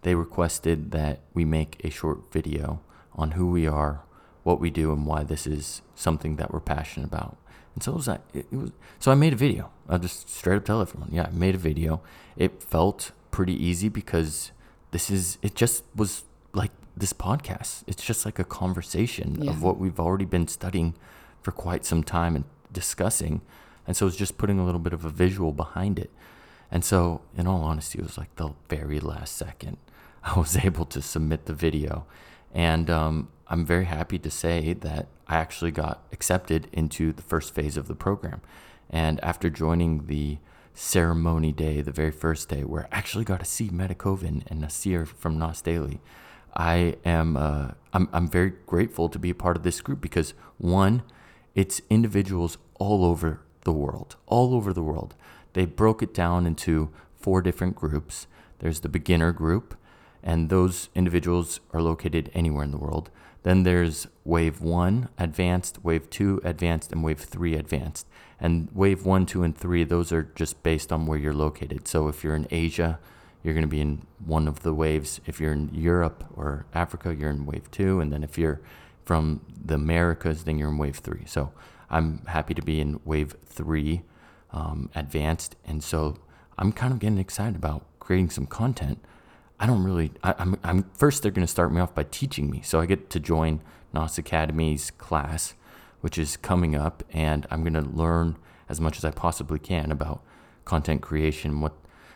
they 0.04 0.16
requested 0.16 0.92
that 0.92 1.20
we 1.34 1.44
make 1.44 1.82
a 1.84 1.90
short 1.90 2.32
video 2.32 2.80
on 3.20 3.32
who 3.32 3.50
we 3.52 3.68
are, 3.68 4.02
what 4.44 4.60
we 4.60 4.70
do, 4.70 4.92
and 4.94 5.06
why 5.06 5.24
this 5.24 5.46
is 5.46 5.82
something 5.96 6.38
that 6.38 6.52
we're 6.54 6.60
passionate 6.60 7.08
about. 7.08 7.38
And 7.76 7.84
so 7.84 7.92
it 7.92 7.96
was, 7.96 8.08
it 8.34 8.52
was 8.54 8.72
so 9.00 9.12
I 9.12 9.16
made 9.16 9.34
a 9.34 9.36
video. 9.36 9.72
I'll 9.88 10.00
just 10.00 10.30
straight 10.30 10.58
up 10.58 10.66
tell 10.66 10.82
everyone, 10.82 11.10
yeah, 11.12 11.28
I 11.28 11.32
made 11.32 11.56
a 11.56 11.60
video. 11.60 12.02
It 12.38 12.64
felt 12.64 13.12
pretty 13.32 13.54
easy 13.54 13.90
because 13.90 14.52
this 14.92 15.10
is 15.12 15.38
it 15.42 15.54
just 15.56 15.84
was 15.96 16.24
like 16.54 16.72
this 16.98 17.14
podcast. 17.14 17.84
It's 17.88 18.04
just 18.04 18.26
like 18.26 18.40
a 18.40 18.44
conversation 18.44 19.42
Yeah. 19.44 19.52
of 19.52 19.62
what 19.62 19.78
we've 19.78 20.00
already 20.00 20.26
been 20.26 20.48
studying 20.48 20.96
for 21.42 21.52
quite 21.52 21.86
some 21.86 22.04
time 22.04 22.36
and 22.36 22.46
discussing. 22.74 23.42
And 23.88 23.96
so 23.96 24.08
it's 24.08 24.18
just 24.18 24.38
putting 24.38 24.60
a 24.60 24.66
little 24.66 24.80
bit 24.82 24.94
of 24.94 25.06
a 25.06 25.10
visual 25.10 25.52
behind 25.52 26.00
it. 26.00 26.12
And 26.72 26.84
so, 26.86 27.22
in 27.36 27.48
all 27.48 27.64
honesty, 27.64 27.98
it 28.00 28.04
was 28.06 28.18
like 28.18 28.36
the 28.36 28.50
very 28.70 29.00
last 29.00 29.36
second 29.36 29.78
I 30.24 30.38
was 30.38 30.58
able 30.58 30.86
to 30.86 31.02
submit 31.02 31.46
the 31.46 31.54
video. 31.54 32.06
And 32.54 32.90
um, 32.90 33.30
I'm 33.48 33.66
very 33.66 33.86
happy 33.86 34.20
to 34.20 34.32
say 34.32 34.74
that 34.74 35.08
I 35.28 35.38
actually 35.38 35.72
got 35.72 36.04
accepted 36.12 36.68
into 36.72 37.12
the 37.12 37.22
first 37.22 37.54
phase 37.54 37.78
of 37.78 37.88
the 37.88 37.96
program. 37.96 38.42
And 38.90 39.24
after 39.24 39.50
joining 39.50 40.08
the 40.08 40.40
ceremony 40.74 41.52
day, 41.52 41.82
the 41.82 41.92
very 41.92 42.12
first 42.12 42.50
day, 42.50 42.64
where 42.64 42.86
I 42.86 42.98
actually 42.98 43.26
got 43.26 43.40
to 43.40 43.46
see 43.46 43.70
Metakovan 43.70 44.44
and 44.48 44.62
Nuseir 44.62 45.06
from 45.08 45.38
Nas 45.38 45.62
Daily, 45.62 46.00
I 46.56 46.96
am 47.06 47.38
uh, 47.38 47.72
I'm, 47.94 48.10
I'm 48.12 48.28
very 48.28 48.54
grateful 48.66 49.10
to 49.10 49.20
be 49.20 49.30
a 49.30 49.36
part 49.36 49.58
of 49.58 49.64
this 49.64 49.82
group 49.82 50.02
because 50.02 50.34
one, 50.58 51.04
it's 51.56 51.82
individuals 51.90 52.58
all 52.80 53.06
over 53.06 53.42
the 53.64 53.74
world, 53.74 54.16
all 54.26 54.56
over 54.56 54.74
the 54.74 54.84
world. 54.84 55.16
They 55.54 55.66
broke 55.66 56.02
it 56.02 56.14
down 56.14 56.46
into 56.46 56.90
four 57.16 57.42
different 57.42 57.76
groups. 57.76 58.28
There's 58.60 58.80
the 58.82 58.90
beginner 58.90 59.32
group, 59.32 59.76
and 60.24 60.50
those 60.50 60.90
individuals 60.96 61.60
are 61.74 61.82
located 61.82 62.30
anywhere 62.34 62.64
in 62.64 62.72
the 62.72 62.78
world. 62.78 63.10
Then 63.44 63.64
there's 63.64 64.08
wave 64.26 64.62
one, 64.62 65.10
advanced, 65.18 65.84
wave 65.84 66.10
two, 66.10 66.42
advanced, 66.44 66.92
and 66.92 67.04
wave 67.04 67.20
three, 67.20 67.56
advanced. 67.56 68.06
And 68.40 68.70
wave 68.74 69.06
one, 69.06 69.26
two, 69.26 69.44
and 69.44 69.58
three, 69.58 69.84
those 69.84 70.12
are 70.12 70.24
just 70.36 70.62
based 70.64 70.92
on 70.92 71.06
where 71.06 71.18
you're 71.18 71.34
located. 71.34 71.88
So 71.88 72.08
if 72.08 72.24
you're 72.24 72.36
in 72.36 72.48
Asia, 72.52 73.00
you're 73.44 73.54
going 73.54 73.66
to 73.66 73.70
be 73.70 73.82
in 73.82 74.04
one 74.26 74.48
of 74.48 74.64
the 74.64 74.74
waves. 74.74 75.22
If 75.26 75.40
you're 75.40 75.54
in 75.54 75.74
Europe 75.74 76.26
or 76.36 76.66
Africa, 76.74 77.16
you're 77.16 77.30
in 77.30 77.46
wave 77.46 77.72
two. 77.72 78.00
And 78.00 78.12
then 78.12 78.24
if 78.24 78.38
you're 78.38 78.60
from 79.06 79.42
the 79.64 79.76
Americas, 79.76 80.44
then 80.44 80.58
you're 80.58 80.70
in 80.70 80.78
wave 80.78 80.98
three. 80.98 81.24
So 81.26 81.52
I'm 81.90 82.26
happy 82.26 82.54
to 82.54 82.62
be 82.62 82.82
in 82.82 83.00
wave 83.06 83.36
three, 83.46 84.04
um, 84.52 84.90
advanced. 84.96 85.56
And 85.66 85.84
so 85.84 86.18
I'm 86.58 86.72
kind 86.74 86.92
of 86.92 87.00
getting 87.00 87.18
excited 87.18 87.56
about 87.56 87.86
creating 88.00 88.30
some 88.30 88.46
content. 88.46 89.00
I 89.60 89.68
don't 89.68 89.84
really, 89.84 90.12
I, 90.24 90.36
I'm, 90.38 90.58
I'm 90.64 90.84
first, 90.94 91.22
they're 91.22 91.32
going 91.32 91.46
to 91.46 91.52
start 91.52 91.74
me 91.74 91.82
off 91.82 91.94
by 91.94 92.04
teaching 92.04 92.50
me. 92.50 92.62
So 92.62 92.80
I 92.80 92.86
get 92.86 93.10
to 93.10 93.20
join 93.20 93.62
Nas 93.94 94.18
Academy's 94.18 94.92
class, 94.92 95.54
which 96.02 96.18
is 96.18 96.38
coming 96.38 96.76
up, 96.76 97.04
and 97.12 97.46
I'm 97.52 97.62
going 97.62 97.74
to 97.74 97.82
learn 97.82 98.38
as 98.70 98.80
much 98.80 98.98
as 98.98 99.04
I 99.04 99.12
possibly 99.12 99.60
can 99.60 99.92
about 99.92 100.24
content 100.64 101.02
creation. 101.02 101.60
What, 101.60 101.74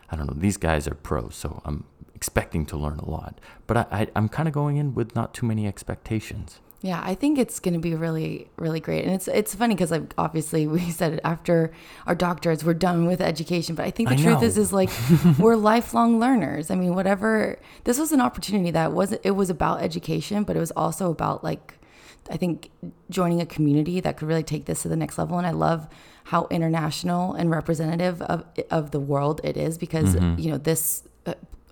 I 0.09 0.15
don't 0.15 0.27
know, 0.27 0.35
these 0.37 0.57
guys 0.57 0.87
are 0.87 0.93
pros, 0.93 1.35
so 1.35 1.61
I'm 1.65 1.83
expecting 2.15 2.65
to 2.67 2.77
learn 2.77 2.99
a 2.99 3.09
lot. 3.09 3.41
But 3.67 3.77
I, 3.77 3.85
I, 3.91 4.07
I'm 4.15 4.29
kind 4.29 4.47
of 4.47 4.53
going 4.53 4.77
in 4.77 4.93
with 4.93 5.15
not 5.15 5.33
too 5.33 5.45
many 5.45 5.67
expectations. 5.67 6.61
Yeah, 6.83 7.01
I 7.01 7.15
think 7.15 7.39
it's 7.39 7.61
going 7.61 7.75
to 7.75 7.79
be 7.79 7.95
really, 7.95 8.49
really 8.57 8.81
great, 8.81 9.05
and 9.05 9.15
it's 9.15 9.29
it's 9.29 9.55
funny 9.55 9.73
because 9.73 9.89
like 9.89 10.13
obviously 10.17 10.67
we 10.75 10.91
said 10.91 11.13
it 11.13 11.21
after 11.23 11.71
our 12.05 12.15
doctorates 12.15 12.65
we're 12.65 12.73
done 12.73 13.05
with 13.05 13.21
education, 13.21 13.73
but 13.73 13.85
I 13.85 13.89
think 13.89 14.09
the 14.09 14.15
I 14.15 14.17
truth 14.17 14.41
know. 14.41 14.47
is 14.47 14.57
is 14.57 14.73
like 14.73 14.89
we're 15.39 15.55
lifelong 15.55 16.19
learners. 16.19 16.69
I 16.69 16.75
mean, 16.75 16.93
whatever 16.93 17.57
this 17.85 17.97
was 17.97 18.11
an 18.11 18.19
opportunity 18.19 18.69
that 18.71 18.91
wasn't 18.91 19.21
it 19.23 19.31
was 19.31 19.49
about 19.49 19.81
education, 19.81 20.43
but 20.43 20.57
it 20.57 20.59
was 20.59 20.71
also 20.71 21.09
about 21.09 21.41
like 21.41 21.75
I 22.29 22.35
think 22.35 22.69
joining 23.09 23.39
a 23.39 23.45
community 23.45 24.01
that 24.01 24.17
could 24.17 24.27
really 24.27 24.43
take 24.43 24.65
this 24.65 24.81
to 24.81 24.89
the 24.89 24.97
next 24.97 25.17
level. 25.17 25.37
And 25.37 25.47
I 25.47 25.51
love 25.51 25.87
how 26.25 26.47
international 26.51 27.33
and 27.33 27.49
representative 27.49 28.21
of 28.23 28.43
of 28.69 28.91
the 28.91 28.99
world 28.99 29.39
it 29.45 29.55
is 29.55 29.77
because 29.77 30.15
mm-hmm. 30.15 30.37
you 30.37 30.51
know 30.51 30.57
this. 30.57 31.03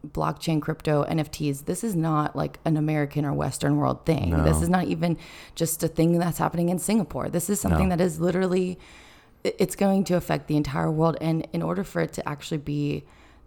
Blockchain 0.07 0.61
crypto 0.61 1.03
nfts 1.05 1.65
this 1.65 1.83
is 1.83 1.95
not 1.95 2.35
like 2.35 2.59
an 2.65 2.75
american 2.75 3.23
or 3.23 3.33
western 3.33 3.77
world 3.77 4.05
thing. 4.05 4.31
This 4.43 4.61
is 4.61 4.69
not 4.69 4.85
even 4.85 5.17
just 5.53 5.83
a 5.83 5.87
thing 5.87 6.17
that's 6.17 6.39
happening 6.39 6.69
in 6.69 6.79
singapore. 6.79 7.29
This 7.29 7.49
is 7.49 7.59
something 7.61 7.89
No. 7.89 7.95
that 7.95 8.03
is 8.03 8.19
literally 8.19 8.79
it's 9.43 9.75
going 9.75 10.03
to 10.05 10.15
affect 10.15 10.47
the 10.47 10.55
entire 10.55 10.91
world. 10.91 11.17
And 11.21 11.47
in 11.53 11.61
order 11.61 11.83
for 11.83 12.01
it 12.01 12.13
to 12.13 12.27
actually 12.27 12.59
be 12.59 13.03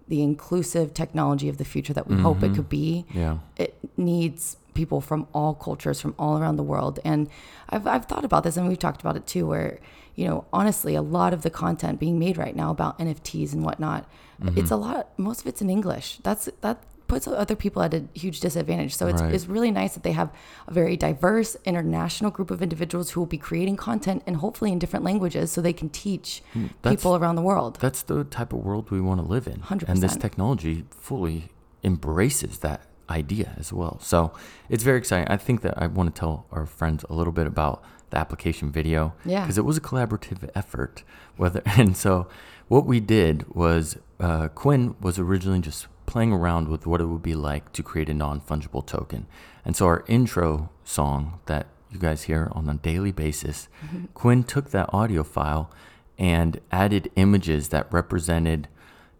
the 0.08 0.23
inclusive 0.23 0.92
technology 0.94 1.49
of 1.49 1.58
the 1.58 1.64
future 1.64 1.92
that 1.94 2.06
we 2.06 2.16
hope 2.16 2.38
it 2.42 2.46
mm-hmm. 2.46 2.54
could 2.56 2.68
be 2.68 3.06
Yeah. 3.12 3.38
it 3.56 3.76
needs 3.96 4.56
people 4.75 5.00
from 5.00 5.26
all 5.33 5.54
cultures 5.54 6.00
from 6.00 6.14
all 6.19 6.38
around 6.38 6.57
the 6.57 6.62
world 6.62 6.99
and 7.04 7.28
I've, 7.71 7.87
I've 7.87 8.04
thought 8.07 8.25
about 8.25 8.45
this 8.45 8.57
and 8.57 8.69
we've 8.69 8.78
talked 8.78 9.00
about 9.00 9.16
it 9.16 9.26
too 9.26 9.47
where 9.47 9.78
you 10.14 10.26
know 10.26 10.45
honestly 10.52 10.95
a 10.95 11.02
lot 11.02 11.33
of 11.33 11.43
the 11.43 11.50
content 11.50 11.99
being 12.00 12.19
made 12.19 12.37
right 12.37 12.57
now 12.57 12.71
about 12.71 12.99
nfts 12.99 13.52
and 13.52 13.64
whatnot 13.64 14.09
mm-hmm. 14.43 14.59
it's 14.59 14.71
a 14.71 14.76
lot 14.76 15.09
most 15.19 15.40
of 15.43 15.47
it's 15.47 15.62
in 15.62 15.71
english 15.71 16.19
that's 16.23 16.49
that 16.61 16.83
puts 17.07 17.28
other 17.28 17.54
people 17.54 17.83
at 17.83 17.93
a 17.93 18.02
huge 18.14 18.40
disadvantage 18.40 18.95
so 18.97 19.07
it's, 19.07 19.21
Right. 19.21 19.35
it's 19.35 19.47
really 19.47 19.71
nice 19.71 19.93
that 19.95 20.02
they 20.02 20.12
have 20.12 20.31
a 20.66 20.73
very 20.73 20.97
diverse 20.97 21.54
international 21.66 22.31
group 22.31 22.50
of 22.50 22.62
individuals 22.62 23.11
who 23.11 23.21
will 23.21 23.26
be 23.26 23.37
creating 23.37 23.76
content 23.76 24.23
and 24.26 24.37
hopefully 24.37 24.73
in 24.73 24.78
different 24.78 25.04
languages 25.04 25.52
so 25.52 25.61
they 25.61 25.75
can 25.75 25.90
teach 25.90 26.43
hmm, 26.54 26.66
that's- 26.81 26.93
people 26.95 27.14
around 27.14 27.37
the 27.37 27.43
world 27.43 27.76
That's 27.78 28.02
the 28.02 28.25
type 28.25 28.52
of 28.54 28.61
world 28.64 28.90
we 28.90 29.02
want 29.02 29.21
to 29.21 29.26
live 29.26 29.47
in. 29.47 29.61
100%. 29.61 29.85
And 29.88 30.02
this 30.02 30.16
technology 30.16 30.85
fully 30.90 31.50
embraces 31.83 32.61
that 32.61 32.87
idea 33.11 33.54
as 33.56 33.73
well. 33.73 33.99
So 34.00 34.32
it's 34.68 34.82
very 34.82 34.99
exciting. 34.99 35.28
I 35.28 35.37
think 35.37 35.62
that 35.62 35.75
I 35.76 35.87
want 35.87 36.14
to 36.14 36.18
tell 36.18 36.46
our 36.50 36.66
friends 36.66 37.04
a 37.08 37.14
little 37.14 37.32
bit 37.32 37.46
about 37.46 37.82
the 38.11 38.18
application 38.18 38.70
video. 38.70 39.14
Yeah. 39.25 39.42
Because 39.42 39.58
it 39.58 39.64
was 39.64 39.76
a 39.76 39.80
collaborative 39.80 40.49
effort. 40.54 41.02
Whether 41.37 41.62
and 41.66 41.96
so 41.96 42.28
what 42.68 42.87
we 42.87 43.00
did 43.00 43.54
was 43.54 43.99
uh, 44.20 44.49
Quinn 44.49 44.96
was 45.00 45.18
originally 45.18 45.61
just 45.61 45.87
playing 46.06 46.32
around 46.32 46.68
with 46.68 46.87
what 46.87 47.00
it 47.00 47.06
would 47.06 47.23
be 47.23 47.34
like 47.34 47.73
to 47.73 47.82
create 47.82 48.08
a 48.08 48.14
non-fungible 48.14 48.87
token. 48.87 49.26
And 49.64 49.75
so 49.75 49.87
our 49.87 50.04
intro 50.06 50.70
song 50.84 51.40
that 51.46 51.66
you 51.90 51.99
guys 51.99 52.25
hear 52.25 52.50
on 52.52 52.68
a 52.68 52.75
daily 52.75 53.12
basis, 53.12 53.68
Quinn 54.12 54.44
took 54.44 54.70
that 54.70 54.90
audio 54.92 55.23
file 55.23 55.70
and 56.18 56.61
added 56.70 57.11
images 57.16 57.68
that 57.68 57.90
represented 57.92 58.68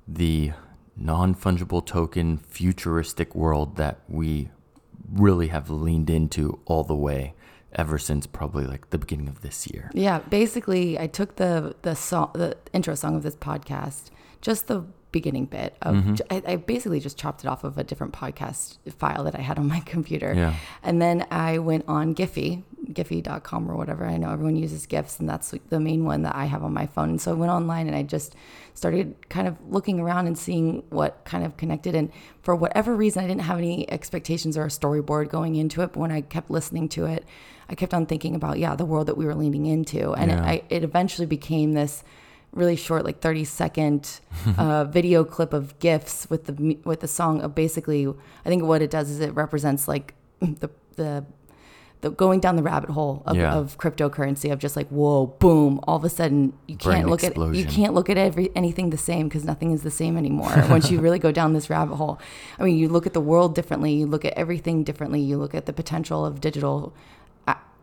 the 0.07 0.53
non 0.97 1.35
fungible 1.35 1.85
token 1.85 2.39
futuristic 2.39 3.35
world 3.35 3.77
that 3.77 4.01
we 4.09 4.51
really 5.13 5.49
have 5.49 5.71
leaned 5.71 6.11
into 6.11 6.61
all 6.65 6.85
the 6.85 6.95
way 6.95 7.35
ever 7.75 7.99
since 7.99 8.27
probably 8.27 8.65
like 8.65 8.91
the 8.91 8.99
beginning 8.99 9.29
of 9.29 9.43
this 9.43 9.67
year. 9.67 9.91
Yeah, 9.95 10.21
basically, 10.21 10.99
I 10.99 11.07
took 11.07 11.37
the 11.37 11.75
the 11.83 11.95
song, 11.95 12.31
the 12.35 12.57
intro 12.73 12.95
song 12.95 13.17
of 13.17 13.23
this 13.23 13.37
podcast, 13.37 14.11
just 14.41 14.69
the 14.69 14.85
beginning 15.19 15.47
bit 15.47 15.71
of. 15.81 15.95
Mm-hmm. 15.95 16.15
I, 16.31 16.53
I 16.53 16.57
basically 16.57 17.01
just 17.01 17.17
chopped 17.17 17.45
it 17.45 17.47
off 17.49 17.65
of 17.65 17.79
a 17.79 17.85
different 17.85 18.13
podcast 18.13 18.77
file 18.99 19.25
that 19.25 19.35
I 19.35 19.41
had 19.41 19.59
on 19.59 19.67
my 19.69 19.81
computer, 19.95 20.35
Yeah. 20.37 20.55
and 20.83 21.01
then 21.01 21.27
I 21.31 21.59
went 21.59 21.85
on 21.89 22.15
Giphy, 22.15 22.63
Giphy.com 22.93 23.71
or 23.71 23.77
whatever. 23.77 24.05
I 24.07 24.17
know 24.19 24.31
everyone 24.31 24.57
uses 24.57 24.87
GIFs, 24.87 25.19
and 25.21 25.29
that's 25.29 25.55
the 25.71 25.81
main 25.81 26.05
one 26.05 26.23
that 26.23 26.35
I 26.35 26.45
have 26.47 26.63
on 26.63 26.73
my 26.75 26.87
phone. 26.87 27.09
And 27.11 27.21
so 27.21 27.31
I 27.31 27.35
went 27.35 27.51
online 27.53 27.87
and 27.87 27.97
I 27.97 28.03
just 28.03 28.35
started 28.75 29.15
kind 29.31 29.47
of 29.49 29.57
looking 29.71 30.01
around 30.01 30.27
and 30.27 30.37
seeing 30.37 30.83
what 30.91 31.25
kind 31.25 31.45
of 31.45 31.57
connected. 31.57 31.95
And 31.95 32.11
for 32.43 32.55
whatever 32.55 32.95
reason, 32.95 33.25
I 33.25 33.27
didn't 33.29 33.43
have 33.43 33.59
any 33.59 33.91
expectations 33.91 34.57
or 34.59 34.65
a 34.65 34.69
storyboard 34.69 35.29
going 35.31 35.55
into 35.55 35.81
it. 35.83 35.93
But 35.93 36.01
when 36.01 36.13
I 36.13 36.21
kept 36.23 36.51
listening 36.51 36.89
to 36.91 37.07
it, 37.07 37.25
I 37.69 37.75
kept 37.75 37.95
on 37.95 38.05
thinking 38.07 38.35
about, 38.35 38.59
yeah, 38.59 38.75
the 38.77 38.85
world 38.85 39.07
that 39.09 39.17
we 39.17 39.25
were 39.27 39.35
leaning 39.35 39.67
into. 39.67 40.13
And 40.13 40.31
Yeah. 40.31 40.45
it, 40.45 40.47
I, 40.49 40.63
it 40.71 40.83
eventually 40.85 41.27
became 41.27 41.73
this 41.73 42.03
really 42.55 42.77
short, 42.77 43.05
like 43.05 43.21
30 43.21 43.45
second 43.45 44.21
uh, 44.59 44.85
video 44.85 45.25
clip 45.25 45.53
of 45.53 45.79
GIFs 45.79 46.29
with 46.31 46.45
the, 46.45 46.79
with 46.85 47.01
the 47.01 47.09
song 47.09 47.41
of 47.43 47.55
basically, 47.55 48.07
I 48.07 48.49
think 48.49 48.63
what 48.63 48.83
it 48.83 48.91
does 48.91 49.11
is 49.11 49.21
it 49.21 49.35
represents 49.35 49.87
like 49.89 50.15
the, 50.41 50.71
the, 50.97 51.25
the 52.01 52.11
going 52.11 52.39
down 52.39 52.57
the 52.57 52.63
rabbit 52.63 52.91
hole 52.91 53.23
of, 53.27 53.35
Yeah. 53.37 53.55
of 53.55 53.79
cryptocurrency 53.79 54.53
of 54.53 54.59
just 54.59 54.77
like 54.77 54.89
whoa 54.89 55.27
boom 55.27 55.81
all 55.85 55.97
of 55.97 56.05
a 56.05 56.11
sudden 56.11 56.53
you 56.69 56.77
Brain 56.77 56.99
can't 56.99 57.09
look 57.09 57.25
at 57.25 57.35
you 57.55 57.65
can't 57.65 57.95
look 57.95 58.11
at 58.11 58.19
every 58.19 58.51
anything 58.55 58.91
the 58.91 58.99
same 58.99 59.27
because 59.29 59.45
nothing 59.45 59.71
is 59.73 59.83
the 59.83 59.91
same 59.91 60.19
anymore 60.19 60.53
once 60.69 60.91
you 60.91 61.01
really 61.01 61.19
go 61.19 61.33
down 61.33 61.55
this 61.55 61.71
rabbit 61.71 61.95
hole 61.97 62.19
i 62.59 62.63
mean 62.63 62.77
you 62.77 62.91
look 62.91 63.07
at 63.07 63.15
the 63.15 63.23
world 63.23 63.55
differently 63.55 63.95
you 63.95 64.05
look 64.07 64.23
at 64.27 64.35
everything 64.35 64.85
differently 64.85 65.19
you 65.19 65.39
look 65.39 65.55
at 65.55 65.65
the 65.65 65.73
potential 65.73 66.27
of 66.27 66.43
digital 66.43 66.93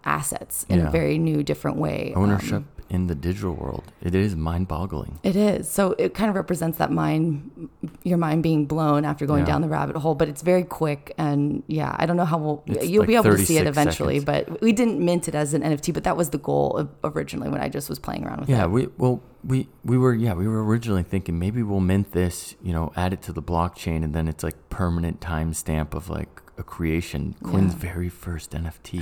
assets 0.06 0.66
in 0.70 0.80
Yeah. 0.80 0.88
a 0.88 0.92
very 0.92 1.18
new 1.18 1.44
different 1.44 1.78
way 1.78 2.14
Um, 2.16 2.24
Ownership 2.24 2.64
in 2.90 3.08
the 3.08 3.16
digital 3.16 3.54
world. 3.54 3.84
It 4.02 4.14
is 4.14 4.36
mind 4.36 4.68
boggling. 4.68 5.18
it 5.24 5.38
is. 5.38 5.70
So 5.70 5.96
it 5.98 6.14
kind 6.14 6.30
of 6.30 6.36
represents 6.36 6.78
that 6.80 6.92
mind, 6.92 7.70
your 8.04 8.18
mind 8.18 8.44
being 8.44 8.66
blown 8.66 9.06
after 9.06 9.26
going 9.26 9.42
Yeah. 9.46 9.52
down 9.54 9.62
the 9.62 9.70
rabbit 9.70 9.96
hole. 9.96 10.14
But 10.14 10.28
it's 10.28 10.42
very 10.42 10.64
quick, 10.64 11.14
and 11.18 11.64
yeah, 11.68 11.96
I 11.98 12.06
don't 12.06 12.18
know 12.18 12.26
how 12.26 12.38
we'll. 12.38 12.64
It's 12.66 12.90
you'll 12.90 13.04
like 13.04 13.08
be 13.08 13.16
able 13.16 13.32
to 13.32 13.38
see 13.38 13.58
it 13.58 13.66
eventually, 13.66 14.20
seconds. 14.20 14.50
but 14.50 14.62
we 14.62 14.74
didn't 14.74 15.00
mint 15.00 15.30
it 15.30 15.36
as 15.36 15.54
an 15.54 15.62
NFT. 15.64 15.94
But 15.94 16.04
that 16.04 16.18
was 16.18 16.32
the 16.32 16.38
goal 16.38 16.76
of, 16.76 16.90
originally 17.06 17.50
when 17.50 17.62
I 17.62 17.70
just 17.70 17.88
was 17.88 17.98
playing 17.98 18.26
around 18.26 18.42
with 18.42 18.50
Yeah, 18.50 18.58
it. 18.58 18.60
Yeah, 18.60 18.66
we 18.68 18.88
well 18.98 19.22
we 19.48 19.70
we 19.86 19.98
were 19.98 20.14
yeah 20.14 20.34
we 20.34 20.46
were 20.48 20.62
originally 20.66 21.04
thinking 21.04 21.40
maybe 21.40 21.64
we'll 21.64 21.80
mint 21.80 22.12
this 22.12 22.56
you 22.62 22.74
know 22.74 22.92
add 22.98 23.14
it 23.14 23.22
to 23.24 23.32
the 23.34 23.42
blockchain 23.42 24.04
and 24.04 24.14
then 24.14 24.28
it's 24.28 24.44
like 24.44 24.56
permanent 24.70 25.20
timestamp 25.22 25.94
of 25.96 26.10
like 26.10 26.41
a 26.62 26.64
creation 26.64 27.36
Quinn's 27.44 27.74
Yeah. 27.74 27.92
very 27.92 28.10
first 28.26 28.52
NFT, 28.52 28.94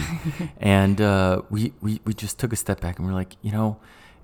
and 0.58 0.98
uh, 1.00 1.42
we 1.50 1.62
we 1.86 1.92
we 2.06 2.14
just 2.24 2.36
took 2.40 2.52
a 2.54 2.56
step 2.66 2.80
back 2.82 2.98
and 2.98 3.08
we're 3.08 3.20
like 3.24 3.34
you 3.42 3.52
know 3.58 3.78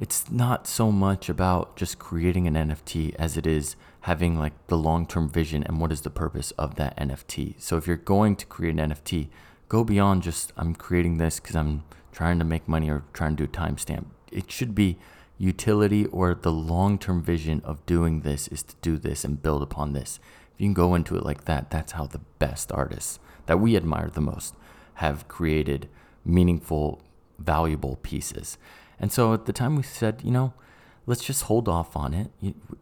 it's 0.04 0.30
not 0.30 0.68
so 0.68 0.92
much 0.92 1.30
about 1.30 1.76
just 1.82 2.00
creating 2.00 2.48
an 2.48 2.56
NFT 2.68 3.16
as 3.26 3.38
it 3.38 3.48
is 3.48 3.76
having 4.02 4.38
like 4.38 4.54
the 4.68 4.78
long 4.78 5.06
term 5.14 5.30
vision 5.30 5.64
and 5.64 5.80
what 5.80 5.92
is 5.92 6.02
the 6.02 6.10
purpose 6.24 6.52
of 6.64 6.76
that 6.76 6.96
NFT. 6.98 7.56
So 7.60 7.78
if 7.78 7.88
you're 7.88 7.96
going 8.16 8.36
to 8.42 8.46
create 8.46 8.78
an 8.78 8.92
NFT, 8.92 9.30
go 9.70 9.84
beyond 9.84 10.24
just 10.24 10.52
I'm 10.58 10.74
creating 10.76 11.18
this 11.18 11.40
because 11.40 11.56
I'm 11.56 11.84
trying 12.12 12.40
to 12.40 12.46
make 12.46 12.68
money 12.68 12.90
or 12.90 13.04
trying 13.14 13.36
to 13.38 13.46
do 13.48 13.52
a 13.52 13.62
timestamp. 13.64 14.06
It 14.32 14.52
should 14.52 14.74
be 14.76 14.98
utility 15.38 16.06
or 16.08 16.34
the 16.34 16.52
long 16.52 16.98
term 16.98 17.22
vision 17.24 17.62
of 17.64 17.86
doing 17.86 18.22
this 18.22 18.48
is 18.50 18.64
to 18.64 18.76
do 18.82 18.98
this 18.98 19.24
and 19.26 19.42
build 19.42 19.62
upon 19.64 19.94
this. 19.94 20.20
If 20.54 20.62
you 20.62 20.68
can 20.68 20.74
go 20.74 20.94
into 20.96 21.16
it 21.18 21.26
like 21.26 21.46
that, 21.46 21.70
that's 21.72 21.94
how 21.94 22.06
the 22.08 22.22
best 22.40 22.72
artists 22.72 23.20
that 23.46 23.60
we 23.60 23.76
admire 23.76 24.10
the 24.10 24.22
most 24.22 24.56
have 24.96 25.28
created 25.28 25.90
meaningful, 26.24 27.02
valuable 27.38 27.98
pieces. 28.02 28.58
And 29.00 29.12
so 29.12 29.34
at 29.34 29.46
the 29.46 29.54
time 29.54 29.76
we 29.76 29.84
said, 29.84 30.22
you 30.24 30.32
know, 30.32 30.54
let's 31.06 31.24
just 31.24 31.44
hold 31.44 31.68
off 31.68 31.96
on 31.96 32.14
it. 32.14 32.32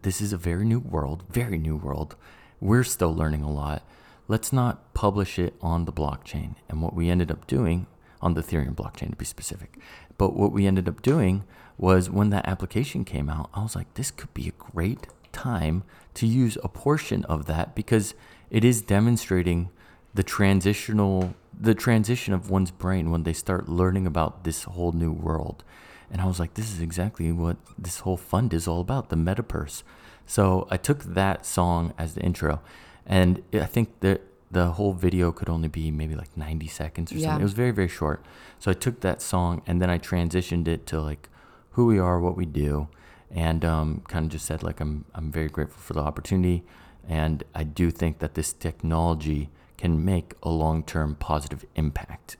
This 0.03 0.22
is 0.22 0.32
a 0.32 0.38
very 0.38 0.65
new 0.65 0.79
world, 0.79 1.24
very 1.29 1.58
new 1.58 1.75
world. 1.75 2.15
We're 2.62 2.84
still 2.84 3.13
learning 3.13 3.43
a 3.43 3.51
lot. 3.51 3.84
Let's 4.27 4.53
not 4.53 4.93
publish 4.93 5.38
it 5.38 5.55
on 5.62 5.86
the 5.86 5.91
blockchain. 5.91 6.55
And 6.70 6.82
what 6.82 6.93
we 6.93 7.10
ended 7.10 7.32
up 7.32 7.48
doing 7.48 7.88
on 8.22 8.36
the 8.36 8.41
Ethereum 8.41 8.75
blockchain 8.75 9.10
to 9.10 9.17
be 9.17 9.25
specific. 9.25 9.77
But 10.17 10.36
what 10.36 10.53
we 10.53 10.65
ended 10.65 10.88
up 10.88 11.01
doing 11.01 11.43
was 11.77 12.10
when 12.10 12.29
that 12.29 12.48
application 12.48 13.03
came 13.03 13.29
out, 13.29 13.50
I 13.53 13.63
was 13.63 13.75
like, 13.75 13.93
this 13.96 14.12
could 14.12 14.34
be 14.34 14.48
a 14.48 14.72
great 14.72 15.08
time 15.34 15.84
to 16.13 16.27
use 16.27 16.58
a 16.63 16.70
portion 16.70 17.25
of 17.25 17.48
that 17.48 17.75
because 17.75 18.13
it 18.50 18.63
is 18.63 18.82
demonstrating 18.82 19.70
the 20.13 20.24
transitional 20.24 21.34
the 21.60 21.76
transition 21.76 22.34
of 22.34 22.49
one's 22.49 22.71
brain 22.71 23.12
when 23.12 23.23
they 23.23 23.34
start 23.34 23.69
learning 23.69 24.08
about 24.08 24.43
this 24.43 24.63
whole 24.63 24.91
new 24.91 25.12
world. 25.12 25.63
And 26.12 26.19
I 26.19 26.26
was 26.26 26.39
like, 26.39 26.56
this 26.56 26.71
is 26.73 26.82
exactly 26.82 27.32
what 27.32 27.58
this 27.78 27.99
whole 27.99 28.17
fund 28.17 28.54
is 28.54 28.67
all 28.67 28.82
about, 28.82 29.10
the 29.10 29.15
metaverse. 29.15 29.84
So 30.26 30.67
I 30.71 30.78
took 30.78 31.04
that 31.04 31.45
song 31.45 31.93
as 31.97 32.15
the 32.15 32.21
intro, 32.21 32.62
and 33.06 33.41
I 33.54 33.65
think 33.65 33.99
that 33.99 34.21
the 34.52 34.71
whole 34.71 34.93
video 34.93 35.32
could 35.32 35.49
only 35.49 35.67
be 35.67 35.89
maybe 35.91 36.15
like 36.15 36.36
90 36.36 36.67
seconds 36.67 37.12
or 37.12 37.15
Yeah. 37.15 37.21
something. 37.28 37.41
It 37.41 37.43
was 37.43 37.54
very, 37.54 37.71
very 37.71 37.88
short. 37.88 38.23
So 38.60 38.69
I 38.71 38.73
took 38.73 39.02
that 39.02 39.21
song 39.21 39.62
and 39.67 39.82
then 39.82 39.89
I 39.89 39.97
transitioned 39.99 40.67
it 40.67 40.86
to 40.88 40.99
like 41.02 41.30
who 41.71 41.86
we 41.86 41.97
are, 41.99 42.19
what 42.19 42.36
we 42.36 42.45
do, 42.45 42.88
and 43.32 43.63
um, 43.65 44.02
kind 44.08 44.26
of 44.26 44.32
just 44.32 44.45
said 44.45 44.63
like 44.63 44.80
I'm 44.80 45.06
I'm 45.15 45.32
very 45.32 45.49
grateful 45.49 45.82
for 45.82 45.93
the 45.93 46.02
opportunity, 46.02 46.63
and 47.08 47.43
I 47.56 47.63
do 47.63 47.89
think 47.91 48.19
that 48.19 48.34
this 48.36 48.54
technology 48.54 49.49
can 49.84 50.06
make 50.06 50.34
a 50.41 50.50
long-term 50.50 51.13
positive 51.15 51.65
impact. 51.76 52.38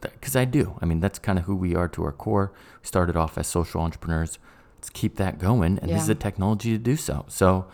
Because 0.00 0.34
I 0.34 0.46
do. 0.46 0.78
I 0.80 0.86
mean, 0.86 1.00
that's 1.00 1.18
kind 1.18 1.38
of 1.38 1.44
who 1.44 1.54
we 1.54 1.74
are 1.74 1.88
to 1.88 2.02
our 2.04 2.10
core. 2.12 2.52
We 2.80 2.86
started 2.86 3.18
off 3.18 3.36
as 3.36 3.46
social 3.46 3.82
entrepreneurs. 3.82 4.38
Let's 4.78 4.88
keep 4.88 5.16
that 5.16 5.38
going, 5.38 5.78
and 5.78 5.90
this 5.90 6.02
is 6.04 6.08
Yeah. 6.08 6.14
the 6.14 6.20
technology 6.20 6.70
to 6.72 6.78
do 6.78 6.96
so. 6.96 7.26
So 7.28 7.66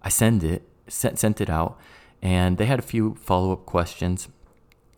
I 0.00 0.08
send 0.08 0.42
it, 0.42 0.66
sent, 0.88 1.18
sent 1.18 1.42
it 1.42 1.50
out, 1.50 1.76
and 2.22 2.56
they 2.56 2.64
had 2.64 2.78
a 2.78 2.82
few 2.94 3.16
follow-up 3.16 3.66
questions. 3.66 4.28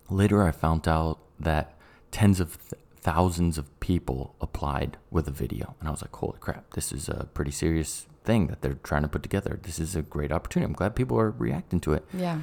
Later, 0.09 0.45
I 0.45 0.53
found 0.53 0.87
out 0.87 1.19
that 1.41 1.75
tens 2.13 2.39
of 2.39 2.59
th- 2.69 2.81
thousands 3.01 3.59
of 3.59 3.65
people 3.81 4.37
applied 4.41 4.97
with 5.11 5.27
a 5.27 5.33
video, 5.33 5.75
and 5.81 5.89
I 5.89 5.91
was 5.91 6.03
like, 6.03 6.15
"Holy 6.15 6.39
crap! 6.39 6.65
This 6.75 6.93
is 6.93 7.09
a 7.09 7.27
pretty 7.35 7.51
serious 7.51 8.07
thing 8.23 8.47
that 8.47 8.63
they're 8.63 8.79
trying 8.91 9.03
to 9.03 9.09
put 9.09 9.25
together. 9.25 9.59
This 9.61 9.81
is 9.81 9.97
a 9.97 10.03
great 10.03 10.31
opportunity. 10.31 10.67
I'm 10.71 10.73
glad 10.81 10.95
people 10.95 11.19
are 11.19 11.31
reacting 11.33 11.81
to 11.81 11.95
it." 11.95 12.05
Yeah. 12.15 12.39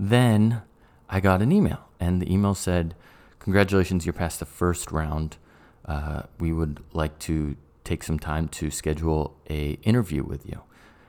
Then 0.00 0.62
I 1.10 1.20
got 1.20 1.42
an 1.42 1.52
email, 1.52 1.90
and 2.00 2.22
the 2.22 2.32
email 2.32 2.54
said, 2.54 2.94
Congratulations, 3.38 4.06
you're 4.06 4.14
past 4.14 4.40
the 4.40 4.46
first 4.46 4.90
round. 4.90 5.36
Uh, 5.84 6.22
we 6.38 6.54
would 6.54 6.82
like 6.94 7.18
to 7.18 7.54
take 7.84 8.02
some 8.02 8.18
time 8.18 8.48
to 8.48 8.70
schedule 8.70 9.36
a 9.50 9.72
interview 9.82 10.22
with 10.22 10.46
you. 10.46 10.62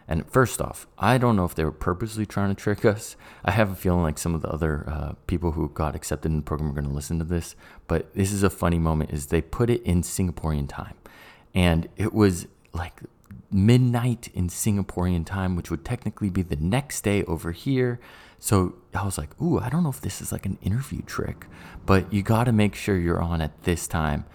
And 0.09 0.29
first 0.29 0.61
off, 0.61 0.87
I 0.97 1.17
don't 1.17 1.37
know 1.37 1.45
if 1.45 1.55
they 1.55 1.63
were 1.63 1.71
purposely 1.71 2.25
trying 2.25 2.53
to 2.53 2.61
trick 2.61 2.83
us. 2.83 3.15
I 3.45 3.51
have 3.51 3.71
a 3.71 3.75
feeling 3.75 4.01
like 4.01 4.17
some 4.17 4.35
of 4.35 4.41
the 4.41 4.49
other 4.49 4.83
uh, 4.85 5.13
people 5.25 5.51
who 5.51 5.69
got 5.69 5.95
accepted 5.95 6.29
in 6.29 6.37
the 6.37 6.43
program 6.43 6.71
are 6.71 6.73
going 6.73 6.89
to 6.89 6.93
listen 6.93 7.17
to 7.19 7.23
this. 7.23 7.55
But 7.87 8.13
this 8.13 8.33
is 8.33 8.43
a 8.43 8.49
funny 8.49 8.77
moment: 8.77 9.11
is 9.11 9.27
they 9.27 9.41
put 9.41 9.69
it 9.69 9.81
in 9.83 10.01
Singaporean 10.01 10.67
time, 10.67 10.95
and 11.55 11.87
it 11.95 12.11
was 12.11 12.47
like 12.73 12.99
midnight 13.49 14.29
in 14.33 14.49
Singaporean 14.49 15.25
time, 15.25 15.55
which 15.55 15.71
would 15.71 15.85
technically 15.85 16.29
be 16.29 16.41
the 16.41 16.57
next 16.57 17.05
day 17.05 17.23
over 17.23 17.53
here. 17.53 18.01
So 18.43 18.73
I 18.95 19.05
was 19.05 19.19
like, 19.19 19.39
ooh, 19.39 19.59
I 19.59 19.69
don't 19.69 19.83
know 19.83 19.89
if 19.89 20.01
this 20.01 20.19
is 20.19 20.31
like 20.31 20.47
an 20.47 20.57
interview 20.63 21.03
trick, 21.03 21.45
but 21.85 22.11
you 22.11 22.23
got 22.23 22.45
to 22.45 22.51
make 22.51 22.73
sure 22.73 22.97
you're 22.97 23.21
on 23.21 23.39
at 23.39 23.63
this 23.65 23.87
time. 23.87 24.25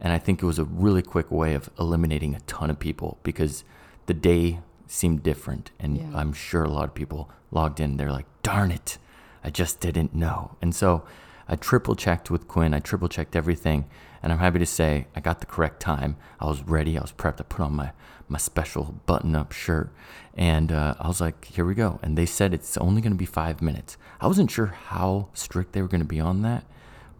And 0.00 0.12
I 0.12 0.18
think 0.18 0.40
it 0.40 0.46
was 0.46 0.60
a 0.60 0.64
really 0.64 1.02
quick 1.02 1.32
way 1.32 1.52
of 1.54 1.68
eliminating 1.76 2.32
a 2.36 2.40
ton 2.40 2.70
of 2.70 2.78
people 2.78 3.18
because 3.24 3.64
the 4.06 4.14
day 4.14 4.60
seemed 4.86 5.24
different. 5.24 5.72
And 5.80 5.96
Yeah. 5.98 6.04
I'm 6.14 6.32
sure 6.32 6.62
a 6.62 6.68
lot 6.70 6.84
of 6.84 6.94
people 6.94 7.28
logged 7.50 7.80
in. 7.80 7.96
They're 7.96 8.12
like, 8.12 8.26
darn 8.44 8.70
it, 8.70 8.98
I 9.42 9.50
just 9.50 9.80
didn't 9.80 10.14
know. 10.14 10.56
And 10.62 10.72
so 10.72 11.02
I 11.48 11.56
triple 11.56 11.96
checked 11.96 12.30
with 12.30 12.46
Quinn. 12.46 12.72
I 12.72 12.78
triple 12.78 13.08
checked 13.08 13.34
everything. 13.34 13.86
And 14.22 14.32
I'm 14.32 14.38
happy 14.38 14.60
to 14.60 14.66
say 14.66 15.08
I 15.16 15.20
got 15.20 15.40
the 15.40 15.46
correct 15.46 15.80
time. 15.80 16.16
I 16.38 16.46
was 16.46 16.62
ready. 16.62 16.96
I 16.96 17.00
was 17.00 17.12
prepped. 17.12 17.40
I 17.40 17.44
put 17.44 17.60
on 17.64 17.74
my, 17.74 17.90
my 18.28 18.38
special 18.38 19.00
button 19.06 19.34
up 19.34 19.52
shirt. 19.52 19.92
And 20.34 20.70
uh, 20.72 20.94
I 20.98 21.08
was 21.08 21.20
like, 21.20 21.44
here 21.46 21.64
we 21.64 21.74
go. 21.74 21.98
And 22.02 22.16
they 22.16 22.26
said 22.26 22.52
it's 22.52 22.76
only 22.76 23.00
going 23.00 23.12
to 23.12 23.18
be 23.18 23.26
five 23.26 23.62
minutes. 23.62 23.96
I 24.20 24.26
wasn't 24.26 24.50
sure 24.50 24.66
how 24.66 25.28
strict 25.34 25.72
they 25.72 25.82
were 25.82 25.88
going 25.88 26.00
to 26.02 26.06
be 26.06 26.20
on 26.20 26.42
that, 26.42 26.64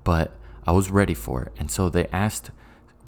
but 0.05 0.33
I 0.67 0.73
was 0.73 0.91
ready 0.91 1.15
for 1.15 1.43
it. 1.43 1.53
And 1.59 1.71
so 1.71 1.89
they 1.89 2.07
asked 2.09 2.51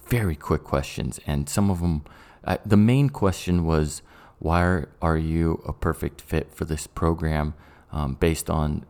very 0.06 0.36
quick 0.36 0.64
questions. 0.64 1.20
And 1.26 1.48
some 1.48 1.70
of 1.70 1.80
them, 1.80 2.04
uh, 2.44 2.58
the 2.64 2.76
main 2.76 3.10
question 3.10 3.66
was, 3.66 4.02
why 4.38 4.62
are, 4.62 4.88
are 5.02 5.18
you 5.18 5.62
a 5.66 5.72
perfect 5.72 6.20
fit 6.20 6.54
for 6.54 6.64
this 6.64 6.86
program 6.86 7.54
um, 7.90 8.14
based 8.14 8.48
on 8.48 8.84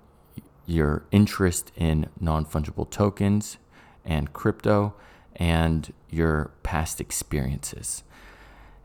your 0.68 1.02
interest 1.10 1.72
in 1.76 2.08
non 2.20 2.44
fungible 2.44 2.88
tokens 2.88 3.56
and 4.04 4.32
crypto 4.32 4.94
and 5.34 5.92
your 6.10 6.50
past 6.62 7.00
experiences. 7.00 8.02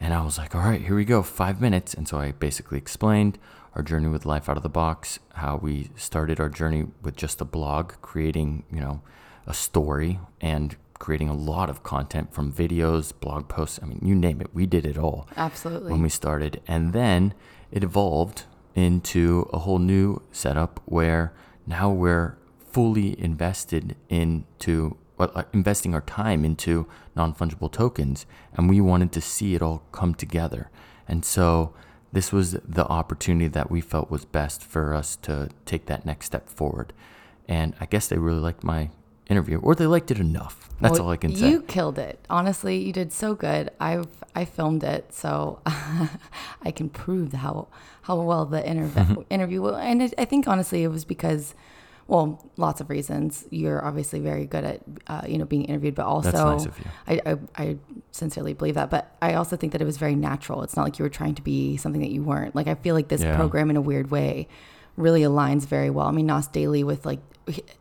And 0.03 0.13
I 0.13 0.21
was 0.21 0.37
like, 0.37 0.53
all 0.53 0.59
right, 0.59 0.81
here 0.81 0.97
we 0.97 1.05
go, 1.05 1.23
five 1.23 1.61
minutes. 1.61 1.93
And 1.93 2.09
so 2.09 2.19
I 2.19 2.33
basically 2.33 2.77
explained 2.77 3.39
our 3.73 3.81
journey 3.81 4.09
with 4.09 4.25
Life 4.25 4.49
Out 4.49 4.57
of 4.57 4.63
the 4.63 4.67
Box, 4.67 5.19
how 5.35 5.55
we 5.55 5.91
started 5.95 6.41
our 6.41 6.49
journey 6.49 6.87
with 7.01 7.15
just 7.15 7.39
a 7.39 7.45
blog, 7.45 7.93
creating, 8.01 8.65
you 8.69 8.81
know, 8.81 9.01
a 9.47 9.53
story 9.53 10.19
and 10.41 10.75
creating 10.99 11.29
a 11.29 11.33
lot 11.33 11.69
of 11.69 11.83
content 11.83 12.33
from 12.33 12.51
videos, 12.51 13.13
blog 13.17 13.47
posts. 13.47 13.79
I 13.81 13.85
mean, 13.85 14.01
you 14.03 14.13
name 14.13 14.41
it, 14.41 14.53
we 14.53 14.65
did 14.65 14.85
it 14.85 14.97
all 14.97 15.25
Absolutely. 15.37 15.93
when 15.93 16.01
we 16.01 16.09
started. 16.09 16.59
And 16.67 16.91
then 16.91 17.33
it 17.71 17.81
evolved 17.81 18.43
into 18.75 19.49
a 19.53 19.59
whole 19.59 19.79
new 19.79 20.21
setup 20.33 20.81
where 20.83 21.31
now 21.65 21.89
we're 21.89 22.37
fully 22.73 23.17
invested 23.17 23.95
into 24.09 24.97
investing 25.53 25.93
our 25.93 26.01
time 26.01 26.43
into 26.43 26.87
non 27.15 27.33
fungible 27.33 27.71
tokens, 27.71 28.25
and 28.53 28.69
we 28.69 28.81
wanted 28.81 29.11
to 29.13 29.21
see 29.21 29.55
it 29.55 29.61
all 29.61 29.83
come 29.91 30.15
together. 30.15 30.69
And 31.07 31.23
so 31.25 31.73
this 32.11 32.31
was 32.31 32.53
the 32.53 32.85
opportunity 32.85 33.47
that 33.47 33.71
we 33.71 33.81
felt 33.81 34.11
was 34.11 34.25
best 34.25 34.63
for 34.63 34.93
us 34.93 35.15
to 35.17 35.49
take 35.65 35.87
that 35.87 36.05
next 36.05 36.27
step 36.27 36.47
forward. 36.49 36.93
And 37.47 37.73
I 37.79 37.85
guess 37.85 38.07
they 38.07 38.17
really 38.17 38.39
liked 38.39 38.63
my 38.63 38.89
interview, 39.29 39.59
or 39.59 39.75
they 39.75 39.85
liked 39.87 40.11
it 40.11 40.19
enough. 40.19 40.69
That's 40.79 40.93
Well, 40.99 41.07
all 41.07 41.11
I 41.11 41.17
can 41.17 41.35
say. 41.35 41.49
You 41.49 41.61
killed 41.61 41.97
it. 41.97 42.25
Honestly, 42.29 42.77
you 42.77 42.93
did 42.93 43.11
so 43.11 43.35
good. 43.35 43.71
I've 43.79 44.07
I 44.35 44.45
filmed 44.45 44.83
it, 44.83 45.13
so 45.13 45.59
I 45.65 46.71
can 46.75 46.89
prove 46.89 47.33
how 47.33 47.67
how 48.03 48.21
well 48.21 48.45
the 48.45 48.65
interview 48.71 49.23
interview. 49.29 49.67
And 49.69 50.01
it, 50.01 50.13
I 50.17 50.25
think 50.25 50.47
honestly, 50.47 50.83
it 50.83 50.89
was 50.89 51.05
because, 51.05 51.55
well, 52.07 52.51
lots 52.57 52.81
of 52.81 52.89
reasons. 52.89 53.45
You're 53.49 53.83
obviously 53.83 54.19
very 54.19 54.45
good 54.45 54.63
at 54.63 54.81
uh, 55.07 55.21
you 55.27 55.37
know 55.37 55.45
being 55.45 55.65
interviewed, 55.65 55.95
but 55.95 56.05
also 56.05 56.57
nice. 56.57 56.67
I, 57.07 57.21
I 57.25 57.37
I 57.55 57.77
sincerely 58.11 58.53
believe 58.53 58.75
that. 58.75 58.89
But 58.89 59.15
I 59.21 59.33
also 59.35 59.55
think 59.55 59.71
that 59.73 59.81
it 59.81 59.85
was 59.85 59.97
very 59.97 60.15
natural. 60.15 60.63
It's 60.63 60.75
not 60.75 60.83
like 60.83 60.99
you 60.99 61.03
were 61.03 61.09
trying 61.09 61.35
to 61.35 61.41
be 61.41 61.77
something 61.77 62.01
that 62.01 62.11
you 62.11 62.23
weren't. 62.23 62.55
Like 62.55 62.67
I 62.67 62.75
feel 62.75 62.95
like 62.95 63.07
this 63.07 63.21
Yeah. 63.21 63.35
program, 63.35 63.69
in 63.69 63.77
a 63.77 63.81
weird 63.81 64.11
way, 64.11 64.47
really 64.97 65.21
aligns 65.21 65.65
very 65.65 65.89
well. 65.89 66.07
I 66.07 66.11
mean, 66.11 66.25
Nas 66.27 66.47
Daily 66.47 66.83
with 66.83 67.05
like 67.05 67.19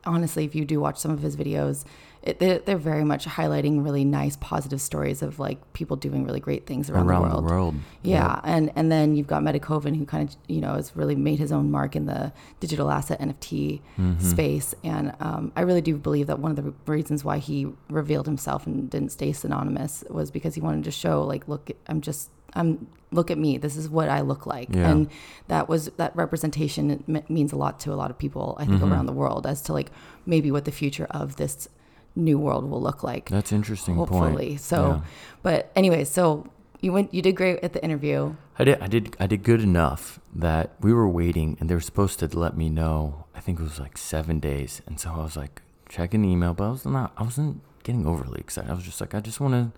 honestly, 0.04 0.44
if 0.44 0.54
you 0.54 0.64
do 0.64 0.80
watch 0.80 0.98
some 0.98 1.10
of 1.10 1.20
his 1.20 1.36
videos, 1.36 1.84
it, 2.22 2.38
they're, 2.38 2.60
they're 2.60 2.76
very 2.78 3.02
much 3.04 3.26
highlighting 3.26 3.82
really 3.84 4.04
nice, 4.04 4.36
positive 4.36 4.80
stories 4.80 5.22
of 5.22 5.38
like 5.40 5.58
people 5.72 5.96
doing 5.96 6.24
really 6.24 6.38
great 6.38 6.66
things 6.66 6.88
around, 6.88 7.08
Around 7.08 7.22
the 7.22 7.28
the 7.28 7.34
world. 7.42 7.50
world. 7.50 7.74
Yeah, 8.02 8.40
and 8.44 8.70
and 8.76 8.92
then 8.92 9.16
you've 9.16 9.26
got 9.26 9.42
Metakovan, 9.42 9.96
who 9.96 10.06
kind 10.06 10.28
of 10.28 10.36
you 10.46 10.60
know 10.60 10.74
has 10.74 10.94
really 10.94 11.16
made 11.16 11.38
his 11.40 11.50
own 11.50 11.70
mark 11.70 11.96
in 11.96 12.06
the 12.06 12.32
digital 12.60 12.90
asset 12.90 13.20
NFT 13.20 13.80
Mm-hmm. 13.98 14.20
space, 14.20 14.74
and 14.84 15.14
um, 15.20 15.52
I 15.56 15.62
really 15.62 15.80
do 15.82 15.96
believe 15.96 16.28
that 16.28 16.38
one 16.38 16.50
of 16.56 16.56
the 16.64 16.72
reasons 16.86 17.24
why 17.24 17.38
he 17.38 17.66
revealed 17.90 18.26
himself 18.26 18.66
and 18.66 18.88
didn't 18.88 19.10
stay 19.10 19.32
synonymous 19.32 20.04
was 20.08 20.30
because 20.30 20.54
he 20.54 20.60
wanted 20.60 20.84
to 20.84 20.90
show 20.92 21.22
like, 21.24 21.48
look, 21.48 21.70
I'm 21.88 22.00
just 22.00 22.30
I'm 22.54 22.86
look 23.10 23.30
at 23.30 23.38
me. 23.38 23.58
This 23.58 23.76
is 23.76 23.88
what 23.88 24.08
I 24.08 24.20
look 24.20 24.46
like, 24.46 24.68
Yeah. 24.72 24.90
and 24.90 25.08
that 25.48 25.68
was 25.68 25.86
that 25.96 26.14
representation 26.14 27.02
me- 27.06 27.24
means 27.28 27.52
a 27.52 27.56
lot 27.56 27.80
to 27.80 27.92
a 27.92 27.96
lot 27.96 28.10
of 28.10 28.18
people. 28.18 28.56
I 28.60 28.64
think 28.66 28.80
Mm-hmm. 28.80 28.92
around 28.92 29.06
the 29.06 29.12
world 29.12 29.46
as 29.46 29.60
to 29.62 29.72
like 29.72 29.90
maybe 30.24 30.50
what 30.50 30.64
the 30.66 30.70
future 30.72 31.06
of 31.10 31.36
this 31.36 31.68
new 32.14 32.38
world 32.38 32.68
will 32.68 32.80
look 32.80 33.02
like 33.02 33.28
That's 33.30 33.52
interesting 33.52 33.94
hopefully. 33.96 34.48
point. 34.50 34.60
So, 34.60 34.76
Yeah. 34.76 35.00
but 35.42 35.70
anyway, 35.74 36.04
so 36.04 36.46
you 36.80 36.92
went, 36.92 37.12
you 37.14 37.22
did 37.22 37.36
great 37.36 37.60
at 37.62 37.72
the 37.72 37.82
interview. 37.82 38.34
I 38.58 38.64
did, 38.64 38.80
I 38.82 38.86
did, 38.86 39.16
I 39.18 39.26
did 39.26 39.42
good 39.44 39.60
enough 39.62 40.20
that 40.34 40.72
we 40.80 40.92
were 40.92 41.08
waiting, 41.08 41.56
and 41.58 41.68
they 41.68 41.74
were 41.74 41.80
supposed 41.80 42.18
to 42.18 42.26
let 42.38 42.56
me 42.56 42.68
know. 42.68 43.24
I 43.34 43.40
think 43.40 43.58
it 43.58 43.62
was 43.62 43.80
like 43.80 43.96
seven 43.96 44.40
days, 44.40 44.82
and 44.86 45.00
so 45.00 45.10
I 45.10 45.18
was 45.18 45.36
like 45.36 45.62
checking 45.88 46.22
the 46.22 46.28
email, 46.28 46.52
but 46.54 46.64
I 46.64 46.70
was 46.70 46.84
not, 46.84 47.12
I 47.16 47.22
wasn't 47.22 47.62
getting 47.82 48.06
overly 48.06 48.40
excited. 48.40 48.70
I 48.70 48.74
was 48.74 48.84
just 48.84 49.00
like, 49.00 49.14
I 49.14 49.20
just 49.20 49.40
want 49.40 49.54
to, 49.54 49.72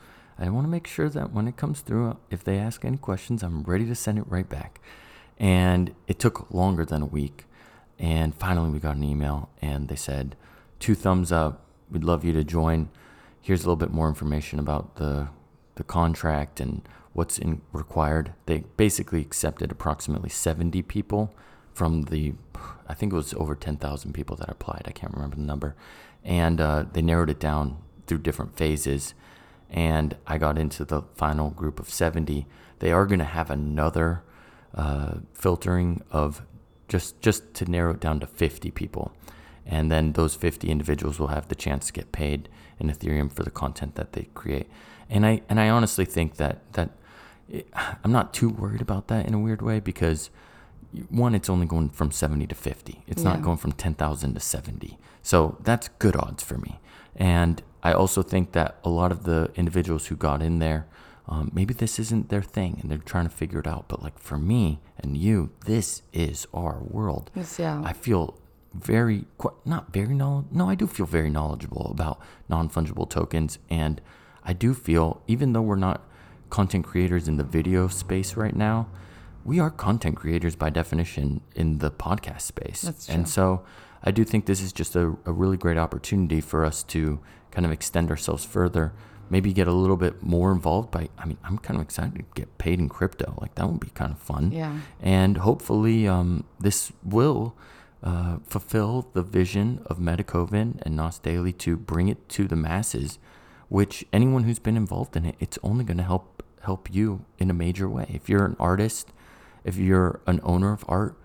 I 0.45 0.49
want 0.51 0.67
to 0.67 0.71
make 0.71 0.87
sure 0.89 1.09
that 1.09 1.33
when 1.33 1.47
it 1.47 1.57
comes 1.57 1.81
through, 1.81 2.17
if 2.31 2.43
they 2.43 2.59
ask 2.59 2.85
any 2.85 2.97
questions, 2.97 3.43
I'm 3.45 3.63
ready 3.63 3.87
to 3.87 3.95
send 3.95 4.19
it 4.19 4.25
right 4.29 4.49
back. 4.49 4.81
And 5.39 5.95
it 6.09 6.19
took 6.19 6.51
longer 6.53 6.85
than 6.85 7.03
a 7.03 7.07
week, 7.07 7.45
and 7.99 8.35
finally 8.35 8.71
we 8.71 8.79
got 8.79 8.97
an 8.97 9.05
email, 9.05 9.51
and 9.63 9.89
they 9.89 9.97
said, 9.97 10.37
two 10.81 10.95
thumbs 10.95 11.31
up. 11.33 11.64
We'd 11.91 12.05
love 12.05 12.25
you 12.25 12.33
to 12.33 12.45
join. 12.45 12.89
Here's 13.41 13.61
a 13.61 13.65
little 13.65 13.77
bit 13.77 13.93
more 13.93 14.09
information 14.09 14.59
about 14.59 14.97
the 14.97 15.29
the 15.77 15.85
contract 15.85 16.61
and 16.61 16.83
what's 17.13 17.39
in 17.39 17.61
required. 17.73 18.33
They 18.47 18.65
basically 18.77 19.21
accepted 19.21 19.71
approximately 19.71 20.29
70 20.29 20.83
people 20.83 21.35
from 21.73 22.03
the, 22.03 22.35
I 22.89 22.95
think 22.95 23.13
it 23.13 23.17
was 23.17 23.35
over 23.35 23.55
10,000 23.55 24.13
people 24.13 24.37
that 24.37 24.51
applied. 24.51 24.83
I 24.87 24.93
can't 24.93 25.13
remember 25.15 25.37
the 25.37 25.43
number. 25.43 25.75
And 26.23 26.61
uh, 26.61 26.85
they 26.93 27.03
narrowed 27.03 27.31
it 27.31 27.41
down 27.41 27.79
through 28.07 28.19
different 28.19 28.57
phases. 28.57 29.15
And 29.71 30.17
I 30.27 30.39
got 30.39 30.59
into 30.59 30.85
the 30.85 31.03
final 31.15 31.51
group 31.51 31.81
of 31.81 31.91
70. 31.91 32.47
They 32.79 32.93
are 32.93 33.07
going 33.07 33.19
to 33.19 33.25
have 33.25 33.51
another 33.51 34.23
uh, 34.75 35.15
filtering 35.33 36.03
of 36.11 36.43
just 36.87 37.21
just 37.21 37.55
to 37.55 37.65
narrow 37.65 37.93
it 37.93 38.01
down 38.01 38.21
to 38.21 38.27
50 38.27 38.71
people. 38.73 39.13
And 39.67 39.91
then 39.91 40.13
those 40.13 40.35
50 40.35 40.69
individuals 40.69 41.19
will 41.19 41.29
have 41.29 41.49
the 41.49 41.55
chance 41.55 41.87
to 41.87 41.93
get 41.93 42.13
paid 42.13 42.49
in 42.79 42.89
Ethereum 42.91 43.33
for 43.33 43.43
the 43.43 43.51
content 43.51 43.95
that 43.95 44.13
they 44.13 44.29
create. 44.35 44.69
And 45.09 45.25
I 45.25 45.43
and 45.49 45.61
I 45.61 45.69
honestly 45.69 46.05
think 46.05 46.37
that 46.37 46.73
that 46.75 46.91
it, 47.49 47.69
I'm 48.03 48.13
not 48.13 48.35
too 48.35 48.49
worried 48.49 48.81
about 48.81 49.09
that 49.09 49.27
in 49.27 49.35
a 49.35 49.39
weird 49.39 49.63
way 49.63 49.81
because 49.81 50.31
one, 51.09 51.35
it's 51.35 51.51
only 51.51 51.67
going 51.67 51.91
from 51.91 52.11
70 52.11 52.47
to 52.47 52.55
50. 52.55 53.03
It's 53.07 53.23
not 53.23 53.43
going 53.43 53.57
from 53.57 53.73
10,000 53.73 54.35
to 54.35 54.41
70. 54.41 54.99
So 55.23 55.59
that's 55.63 55.89
good 55.99 56.15
odds 56.15 56.43
for 56.43 56.57
me. 56.57 56.79
And 57.17 57.63
I 57.83 57.93
also 57.93 58.23
think 58.23 58.53
that 58.53 58.79
a 58.85 58.89
lot 58.89 59.11
of 59.11 59.25
the 59.25 59.51
individuals 59.57 60.07
who 60.07 60.17
got 60.17 60.43
in 60.43 60.59
there, 60.59 60.87
um, 61.29 61.51
maybe 61.53 61.75
this 61.75 61.99
isn't 61.99 62.29
their 62.29 62.43
thing 62.43 62.79
and 62.81 62.91
they're 62.91 62.99
trying 62.99 63.25
to 63.25 63.35
figure 63.35 63.59
it 63.59 63.67
out. 63.67 63.89
But 63.89 64.03
like 64.03 64.19
for 64.19 64.39
me 64.39 64.81
and 64.99 65.17
you, 65.17 65.51
this 65.67 66.03
is 66.13 66.47
our 66.55 66.79
world. 66.81 67.31
Yes, 67.35 67.59
yeah. 67.59 67.83
I 67.85 67.93
feel 67.93 68.39
very, 68.75 69.27
not 69.65 69.93
very 69.93 70.15
knowledgeable. 70.15 70.57
No, 70.57 70.69
I 70.69 70.75
do 70.75 70.87
feel 70.87 71.07
very 71.07 71.31
knowledgeable 71.31 71.91
about 71.91 72.21
non 72.49 72.69
fungible 72.69 73.09
tokens. 73.09 73.59
And 73.71 74.01
I 74.45 74.53
do 74.53 74.75
feel, 74.75 75.23
even 75.27 75.53
though 75.53 75.63
we're 75.63 75.77
not 75.77 76.09
content 76.51 76.85
creators 76.85 77.29
in 77.29 77.37
the 77.37 77.45
video 77.45 77.89
space 77.89 78.37
right 78.37 78.55
now, 78.55 78.89
we 79.45 79.61
are 79.61 79.71
content 79.71 80.17
creators 80.17 80.57
by 80.57 80.71
definition 80.71 81.41
in 81.55 81.79
the 81.79 81.91
podcast 81.91 82.43
space. 82.43 82.83
That's 82.83 83.09
And 83.09 83.29
so 83.29 83.65
I 84.03 84.11
do 84.11 84.25
think 84.25 84.47
this 84.47 84.61
is 84.61 84.73
just 84.73 84.97
a, 84.97 85.17
a 85.25 85.33
really 85.33 85.57
great 85.57 85.79
opportunity 85.79 86.41
for 86.41 86.65
us 86.65 86.83
to 86.85 87.21
kind 87.51 87.65
of 87.65 87.73
extend 87.73 88.11
ourselves 88.11 88.45
further, 88.45 88.93
maybe 89.31 89.53
get 89.53 89.69
a 89.69 89.73
little 89.73 89.97
bit 89.97 90.23
more 90.23 90.51
involved 90.51 90.91
by, 90.91 91.09
I 91.19 91.27
mean, 91.27 91.39
I'm 91.45 91.59
kind 91.59 91.79
of 91.79 91.85
excited 91.85 92.15
to 92.15 92.25
get 92.35 92.59
paid 92.59 92.79
in 92.79 92.89
crypto. 92.89 93.35
Like 93.41 93.55
that 93.57 93.69
would 93.69 93.81
be 93.81 93.91
kind 93.91 94.13
of 94.13 94.19
fun. 94.19 94.51
Yeah. 94.51 94.79
And 95.01 95.39
hopefully 95.39 96.09
um, 96.09 96.45
this 96.59 96.93
will 97.03 97.57
uh, 98.05 98.37
fulfill 98.47 99.09
the 99.15 99.23
vision 99.23 99.83
of 99.87 99.99
Metakovan 99.99 100.81
and 100.83 100.95
Nas 100.97 101.19
Daily 101.19 101.53
to 101.55 101.77
bring 101.77 102.09
it 102.09 102.29
to 102.29 102.47
the 102.47 102.55
masses, 102.55 103.19
which 103.69 104.05
anyone 104.13 104.45
who's 104.45 104.59
been 104.59 104.77
involved 104.77 105.17
in 105.17 105.25
it, 105.25 105.37
it's 105.41 105.59
only 105.63 105.85
going 105.85 105.97
to 105.97 106.05
help 106.05 106.43
help 106.63 106.89
you 106.95 107.25
in 107.39 107.51
a 107.51 107.55
major 107.55 107.89
way. 107.89 108.07
If 108.13 108.29
you're 108.29 108.45
an 108.45 108.57
artist, 108.59 109.13
if 109.65 109.77
you're 109.77 110.21
an 110.27 110.41
owner 110.43 110.73
of 110.73 110.85
art, 110.89 111.17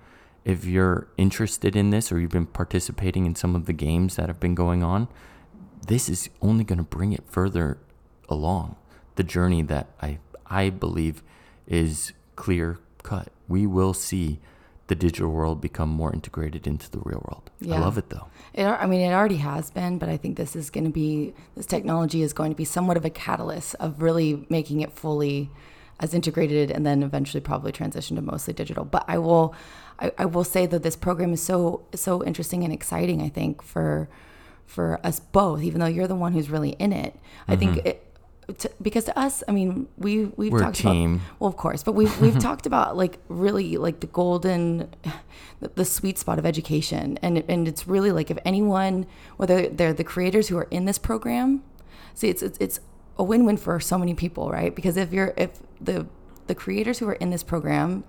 if 0.44 0.66
you're 0.66 1.08
interested 1.18 1.76
in 1.76 1.92
this 1.92 2.12
or 2.12 2.20
you've 2.20 2.32
been 2.32 2.46
participating 2.46 3.26
in 3.26 3.36
some 3.36 3.56
of 3.56 3.66
the 3.66 3.74
games 3.74 4.16
that 4.16 4.28
have 4.28 4.40
been 4.40 4.56
going 4.56 4.84
on, 4.84 5.08
this 5.88 6.10
is 6.10 6.30
only 6.42 6.64
going 6.64 6.78
to 6.78 6.84
bring 6.84 7.14
it 7.14 7.24
further 7.28 7.78
along 8.28 8.76
the 9.16 9.24
journey 9.24 9.62
that 9.62 9.88
I 10.02 10.20
I 10.46 10.70
believe 10.70 11.24
is 11.68 12.14
clear 12.36 12.80
cut. 13.04 13.30
We 13.50 13.68
will 13.68 13.94
see 13.94 14.40
the 14.90 14.96
digital 14.96 15.30
world 15.30 15.62
become 15.62 15.88
more 15.88 16.12
integrated 16.12 16.66
into 16.66 16.90
the 16.90 16.98
real 17.00 17.24
world. 17.30 17.52
I 17.64 17.80
love 17.80 17.98
it 18.00 18.10
though. 18.10 18.28
It, 18.56 18.66
I 18.66 18.88
mean, 18.88 19.02
it 19.02 19.14
already 19.14 19.38
has 19.38 19.70
been, 19.70 20.00
but 20.00 20.10
I 20.10 20.18
think 20.18 20.36
this 20.36 20.56
is 20.56 20.72
going 20.72 20.86
to 20.86 20.90
be, 20.90 21.34
this 21.56 21.68
technology 21.68 22.24
is 22.24 22.34
going 22.34 22.52
to 22.52 22.56
be 22.56 22.66
somewhat 22.66 22.98
of 22.98 23.06
a 23.06 23.12
catalyst 23.12 23.76
of 23.76 24.02
really 24.02 24.48
making 24.50 24.82
it 24.82 24.92
fully 24.92 25.52
as 26.00 26.16
integrated 26.16 26.72
and 26.72 26.86
then 26.88 27.04
eventually 27.04 27.40
probably 27.40 27.72
transition 27.72 28.16
to 28.16 28.22
mostly 28.24 28.54
digital. 28.54 28.84
But 28.84 29.06
I 29.08 29.20
will, 29.20 29.54
I, 30.00 30.12
I 30.18 30.26
will 30.26 30.44
say 30.44 30.66
that 30.66 30.82
this 30.82 30.96
program 30.96 31.34
is 31.34 31.42
so, 31.42 31.86
so 31.94 32.24
interesting 32.24 32.64
and 32.64 32.74
exciting, 32.74 33.22
I 33.22 33.30
think, 33.30 33.62
for, 33.62 34.10
for 34.66 35.00
us 35.06 35.20
both, 35.20 35.62
even 35.62 35.82
though 35.82 35.86
you're 35.86 36.08
the 36.08 36.16
one 36.16 36.34
who's 36.34 36.50
really 36.50 36.72
in 36.72 36.94
it. 36.94 37.16
I 37.48 37.56
think 37.56 37.74
mm-hmm. 37.74 37.88
it, 37.88 38.09
to, 38.58 38.72
because 38.82 39.06
to 39.06 39.18
us, 39.18 39.44
I 39.48 39.52
mean, 39.52 39.88
we 39.98 40.26
we've 40.26 40.52
We're 40.52 40.62
talked 40.62 40.78
team. 40.78 41.16
about 41.16 41.26
well, 41.40 41.48
of 41.48 41.58
course, 41.58 41.84
but 41.84 41.94
we've 41.94 42.20
we've 42.22 42.38
talked 42.50 42.66
about 42.66 42.98
like 42.98 43.20
really 43.28 43.78
like 43.78 44.00
the 44.00 44.08
golden, 44.08 44.94
the, 45.60 45.70
the 45.76 45.86
sweet 45.86 46.18
spot 46.18 46.40
of 46.40 46.46
education, 46.46 47.18
and 47.22 47.44
and 47.48 47.68
it's 47.68 47.88
really 47.88 48.12
like 48.12 48.32
if 48.32 48.38
anyone, 48.46 49.06
whether 49.38 49.68
they're 49.68 49.94
the 49.94 50.04
creators 50.04 50.48
who 50.48 50.58
are 50.58 50.68
in 50.72 50.86
this 50.86 50.98
program, 50.98 51.64
see, 52.14 52.30
it's 52.30 52.42
it's, 52.42 52.58
it's 52.60 52.80
a 53.18 53.24
win-win 53.24 53.58
for 53.58 53.80
so 53.80 53.98
many 53.98 54.14
people, 54.14 54.50
right? 54.50 54.76
Because 54.76 54.98
if 54.98 55.12
you're 55.12 55.34
if 55.38 55.52
the 55.80 56.08
the 56.48 56.56
creators 56.56 57.00
who 57.00 57.08
are 57.08 57.14
in 57.14 57.30
this 57.30 57.44
program 57.44 58.04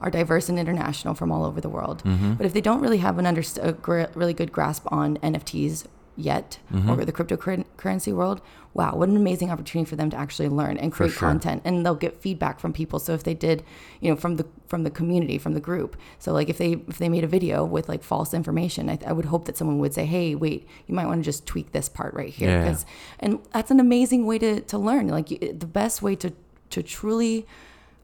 are 0.00 0.10
diverse 0.10 0.48
and 0.48 0.58
international 0.58 1.14
from 1.14 1.30
all 1.30 1.44
over 1.44 1.60
the 1.60 1.68
world, 1.68 2.02
mm-hmm. 2.04 2.34
but 2.34 2.44
if 2.44 2.52
they 2.52 2.60
don't 2.60 2.80
really 2.80 2.98
have 2.98 3.18
an 3.18 3.26
under, 3.26 3.42
a 3.62 3.72
gr- 3.72 4.04
really 4.14 4.34
good 4.34 4.52
grasp 4.52 4.90
on 4.92 5.16
NFTs 5.18 5.86
yet 6.16 6.58
or 6.88 7.04
the 7.04 7.12
cryptocurrency 7.12 8.12
world, 8.12 8.40
wow, 8.72 8.94
what 8.94 9.08
an 9.08 9.16
amazing 9.16 9.50
opportunity 9.50 9.88
for 9.88 9.96
them 9.96 10.10
to 10.10 10.16
actually 10.16 10.48
learn 10.48 10.76
and 10.76 10.92
create 10.92 11.12
sure. 11.12 11.28
content 11.28 11.62
and 11.64 11.84
they'll 11.84 11.94
get 11.94 12.20
feedback 12.20 12.58
from 12.58 12.72
people. 12.72 12.98
So 12.98 13.14
if 13.14 13.22
they 13.22 13.34
did, 13.34 13.64
you 14.00 14.10
know, 14.10 14.16
from 14.16 14.36
the 14.36 14.46
from 14.66 14.82
the 14.82 14.90
community, 14.90 15.38
from 15.38 15.54
the 15.54 15.60
group. 15.60 15.96
So 16.18 16.32
like 16.32 16.48
if 16.48 16.58
they 16.58 16.72
if 16.72 16.98
they 16.98 17.08
made 17.08 17.24
a 17.24 17.28
video 17.28 17.64
with 17.64 17.88
like 17.88 18.02
false 18.02 18.34
information, 18.34 18.90
I, 18.90 18.98
I 19.06 19.12
would 19.12 19.26
hope 19.26 19.44
that 19.46 19.56
someone 19.56 19.78
would 19.78 19.94
say, 19.94 20.04
"Hey, 20.04 20.34
wait, 20.34 20.66
you 20.86 20.94
might 20.94 21.06
want 21.06 21.20
to 21.20 21.24
just 21.24 21.46
tweak 21.46 21.72
this 21.72 21.88
part 21.88 22.14
right 22.14 22.32
here." 22.32 22.50
Yeah. 22.50 22.76
and 23.20 23.38
that's 23.52 23.70
an 23.70 23.80
amazing 23.80 24.26
way 24.26 24.38
to 24.38 24.60
to 24.60 24.78
learn. 24.78 25.08
Like 25.08 25.28
the 25.28 25.66
best 25.66 26.02
way 26.02 26.16
to 26.16 26.32
to 26.70 26.82
truly 26.82 27.46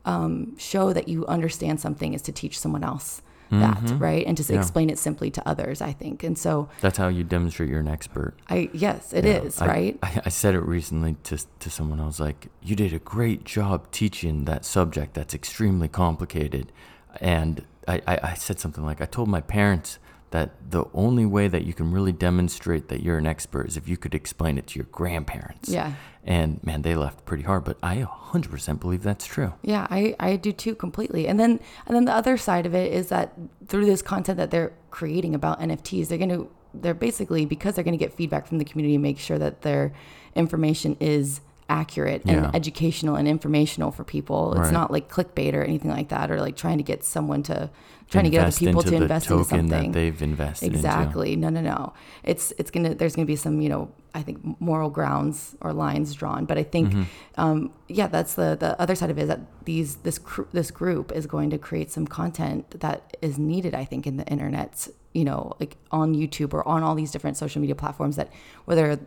um, 0.04 0.56
show 0.58 0.92
that 0.92 1.08
you 1.08 1.26
understand 1.26 1.80
something 1.80 2.14
is 2.14 2.22
to 2.22 2.32
teach 2.32 2.58
someone 2.58 2.84
else 2.84 3.22
that, 3.50 3.80
right? 3.98 4.24
And 4.26 4.36
to 4.36 4.42
Mm-hmm. 4.42 4.52
Yeah. 4.54 4.60
explain 4.60 4.90
it 4.90 4.98
simply 4.98 5.30
to 5.32 5.48
others, 5.48 5.80
I 5.82 5.92
think. 5.92 6.22
And 6.24 6.36
so 6.38 6.68
That's 6.80 6.96
how 6.98 7.08
you 7.08 7.24
demonstrate 7.24 7.68
you're 7.68 7.80
an 7.80 7.88
expert. 7.88 8.34
I 8.48 8.70
yes, 8.72 9.12
it 9.12 9.24
is 9.24 9.58
Yeah, 9.58 9.64
I- 9.64 9.68
right? 9.68 9.98
I, 10.02 10.22
I 10.26 10.28
said 10.30 10.54
it 10.54 10.60
recently 10.62 11.16
to 11.24 11.38
to 11.58 11.70
someone. 11.70 12.00
I 12.00 12.06
was 12.06 12.20
like, 12.20 12.48
"You 12.62 12.76
did 12.76 12.92
a 12.92 12.98
great 12.98 13.44
job 13.44 13.90
teaching 13.90 14.44
that 14.46 14.64
subject 14.64 15.14
that's 15.14 15.34
extremely 15.34 15.88
complicated," 15.88 16.72
and 17.20 17.64
I, 17.88 18.00
I, 18.06 18.18
I 18.30 18.34
said 18.34 18.60
something 18.60 18.84
like, 18.84 19.00
"I 19.00 19.06
told 19.06 19.28
my 19.28 19.40
parents 19.40 19.98
that 20.30 20.50
the 20.70 20.84
only 20.94 21.26
way 21.26 21.48
that 21.48 21.64
you 21.64 21.74
can 21.74 21.92
really 21.92 22.12
demonstrate 22.12 22.88
that 22.88 23.02
you're 23.02 23.18
an 23.18 23.26
expert 23.26 23.68
is 23.68 23.76
if 23.76 23.88
you 23.88 23.96
could 23.96 24.14
explain 24.14 24.58
it 24.58 24.66
to 24.68 24.78
your 24.78 24.86
grandparents." 24.90 25.68
Yeah. 25.68 25.94
And 26.24 26.62
man, 26.64 26.82
they 26.82 26.94
left 26.94 27.24
pretty 27.24 27.44
hard, 27.44 27.64
but 27.64 27.78
I 27.82 27.96
100% 27.96 28.78
believe 28.78 29.02
that's 29.02 29.24
true. 29.24 29.54
Yeah, 29.62 29.86
I, 29.90 30.14
I 30.20 30.36
do 30.36 30.52
too 30.52 30.74
completely. 30.74 31.26
And 31.26 31.40
then 31.40 31.60
and 31.86 31.96
then 31.96 32.04
the 32.04 32.14
other 32.14 32.36
side 32.36 32.66
of 32.66 32.74
it 32.74 32.92
is 32.92 33.08
that 33.08 33.32
through 33.66 33.86
this 33.86 34.02
content 34.02 34.36
that 34.38 34.50
they're 34.50 34.72
creating 34.90 35.34
about 35.34 35.60
NFTs, 35.60 36.08
they're 36.08 36.18
gonna 36.18 36.46
they're 36.74 36.94
basically 36.94 37.46
because 37.46 37.74
they're 37.74 37.84
gonna 37.84 37.96
get 37.96 38.12
feedback 38.12 38.46
from 38.46 38.58
the 38.58 38.64
community, 38.64 38.98
make 38.98 39.18
sure 39.18 39.38
that 39.38 39.62
their 39.62 39.92
information 40.34 40.96
is 41.00 41.40
accurate 41.70 42.22
and 42.26 42.42
Yeah. 42.42 42.50
educational 42.52 43.14
and 43.16 43.26
informational 43.28 43.90
for 43.92 44.04
people. 44.04 44.52
It's 44.52 44.60
Right. 44.62 44.72
not 44.72 44.90
like 44.90 45.08
clickbait 45.08 45.54
or 45.54 45.62
anything 45.62 45.90
like 45.90 46.08
that, 46.08 46.30
or 46.30 46.40
like 46.40 46.56
trying 46.56 46.78
to 46.78 46.84
get 46.84 47.04
someone 47.04 47.42
to 47.44 47.70
trying 48.10 48.24
to 48.24 48.30
get 48.30 48.44
other 48.44 48.56
people 48.56 48.80
into 48.80 48.90
to 48.90 49.02
invest 49.02 49.30
into 49.30 49.44
something. 49.44 49.92
they've 49.92 50.20
invested 50.20 50.66
into. 50.66 50.78
Exactly. 50.78 51.36
No, 51.36 51.48
no, 51.48 51.60
no. 51.60 51.92
It's 52.24 52.52
it's 52.58 52.70
gonna 52.72 52.92
there's 52.94 53.14
gonna 53.14 53.26
be 53.26 53.36
some 53.36 53.60
you 53.60 53.68
know 53.68 53.88
I 54.12 54.22
think 54.22 54.38
moral 54.60 54.90
grounds 54.90 55.54
or 55.60 55.72
lines 55.72 56.12
drawn, 56.14 56.44
but 56.44 56.58
I 56.58 56.64
think 56.64 56.88
Mm-hmm. 56.90 57.40
um, 57.40 57.70
yeah, 57.86 58.08
that's 58.08 58.34
the 58.34 58.56
the 58.58 58.70
other 58.82 58.96
side 58.96 59.10
of 59.10 59.18
it 59.18 59.22
is 59.22 59.28
that 59.28 59.40
these 59.64 59.96
this 60.06 60.18
cr- 60.18 60.50
this 60.52 60.72
group 60.72 61.12
is 61.12 61.26
going 61.26 61.50
to 61.50 61.58
create 61.58 61.92
some 61.92 62.06
content 62.06 62.80
that 62.80 63.16
is 63.22 63.38
needed. 63.38 63.72
I 63.76 63.84
think 63.84 64.08
in 64.08 64.16
the 64.16 64.26
internet, 64.26 64.88
you 65.12 65.24
know, 65.24 65.52
like 65.60 65.76
on 65.92 66.14
YouTube 66.16 66.52
or 66.52 66.66
on 66.66 66.82
all 66.82 66.96
these 66.96 67.12
different 67.12 67.36
social 67.36 67.60
media 67.60 67.76
platforms 67.76 68.16
that 68.16 68.28
whether 68.64 68.98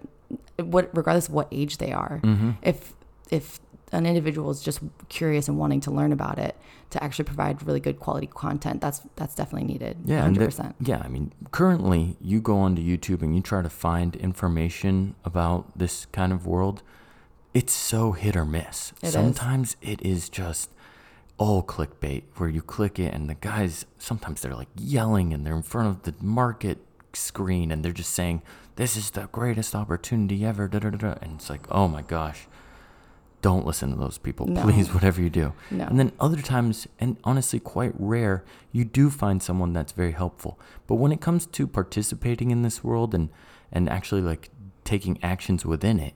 what 0.57 0.89
regardless 0.95 1.27
of 1.27 1.33
what 1.33 1.47
age 1.51 1.77
they 1.77 1.91
are, 1.91 2.19
Mm-hmm. 2.23 2.51
if 2.61 2.93
if 3.31 3.59
an 3.91 4.05
individual 4.07 4.49
is 4.49 4.61
just 4.61 4.79
curious 5.09 5.47
and 5.47 5.57
wanting 5.59 5.79
to 5.81 5.91
learn 5.91 6.11
about 6.11 6.39
it 6.39 6.55
to 6.89 7.03
actually 7.03 7.25
provide 7.25 7.61
really 7.65 7.79
good 7.79 7.99
quality 7.99 8.25
content 8.27 8.81
that's 8.81 9.01
that's 9.15 9.35
definitely 9.35 9.67
needed 9.67 9.97
Yeah, 10.05 10.27
100% 10.27 10.55
there- 10.57 10.73
yeah. 10.81 11.01
I 11.03 11.07
mean, 11.09 11.31
currently, 11.51 12.17
you 12.19 12.41
go 12.41 12.57
onto 12.57 12.81
YouTube 12.81 13.21
and 13.21 13.35
you 13.35 13.41
try 13.41 13.61
to 13.61 13.69
find 13.69 14.15
information 14.15 15.15
about 15.23 15.77
this 15.77 16.07
kind 16.11 16.31
of 16.33 16.45
world. 16.47 16.81
It's 17.53 17.73
so 17.73 18.13
hit 18.13 18.35
or 18.35 18.45
miss. 18.45 18.93
It 19.01 19.07
is. 19.07 19.13
sometimes 19.13 19.75
it 19.81 20.01
is 20.01 20.27
just 20.29 20.71
all 21.37 21.61
clickbait, 21.63 22.23
where 22.37 22.49
you 22.49 22.61
click 22.61 22.97
it 22.99 23.13
and 23.13 23.29
the 23.29 23.35
guys 23.35 23.85
sometimes 23.99 24.41
they're 24.41 24.55
like 24.55 24.69
yelling 24.75 25.33
and 25.33 25.45
they're 25.45 25.55
in 25.55 25.61
front 25.63 25.87
of 25.89 26.01
the 26.03 26.13
market 26.23 26.77
screen 27.15 27.71
and 27.71 27.83
they're 27.83 27.91
just 27.91 28.13
saying, 28.13 28.41
"This 28.75 28.95
is 28.97 29.11
the 29.11 29.27
greatest 29.31 29.75
opportunity 29.75 30.45
ever." 30.45 30.67
Da 30.67 30.79
da 30.79 30.89
da. 30.89 31.15
And 31.21 31.35
it's 31.35 31.49
like, 31.49 31.65
oh 31.71 31.87
my 31.87 32.01
gosh. 32.01 32.47
Don't 33.41 33.65
listen 33.65 33.89
to 33.89 33.97
those 33.97 34.17
people, 34.17 34.45
No. 34.45 34.61
please, 34.63 34.93
whatever 34.93 35.21
you 35.21 35.29
do. 35.29 35.51
No. 35.69 35.83
And 35.85 35.99
then 35.99 36.13
other 36.17 36.41
times, 36.41 36.87
and 36.97 37.17
honestly, 37.25 37.59
quite 37.59 37.91
rare, 37.99 38.45
you 38.71 38.85
do 38.85 39.09
find 39.09 39.43
someone 39.43 39.73
that's 39.73 39.91
very 39.91 40.13
helpful. 40.13 40.57
But 40.87 40.95
when 40.95 41.11
it 41.11 41.19
comes 41.19 41.45
to 41.47 41.67
participating 41.67 42.51
in 42.51 42.61
this 42.61 42.83
world 42.85 43.13
and 43.13 43.29
and 43.69 43.89
actually 43.89 44.21
like 44.21 44.49
taking 44.85 45.21
actions 45.21 45.65
within 45.65 45.99
it, 45.99 46.13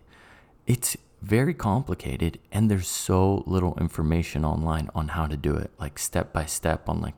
it's 0.67 0.95
very 1.21 1.53
complicated, 1.53 2.39
and 2.51 2.71
there's 2.71 2.87
so 2.87 3.43
little 3.45 3.75
information 3.77 4.45
online 4.45 4.89
on 4.95 5.09
how 5.09 5.25
to 5.25 5.35
do 5.35 5.55
it, 5.55 5.71
like 5.79 5.99
step 5.99 6.31
by 6.31 6.45
step 6.45 6.87
on 6.87 7.01
like 7.01 7.15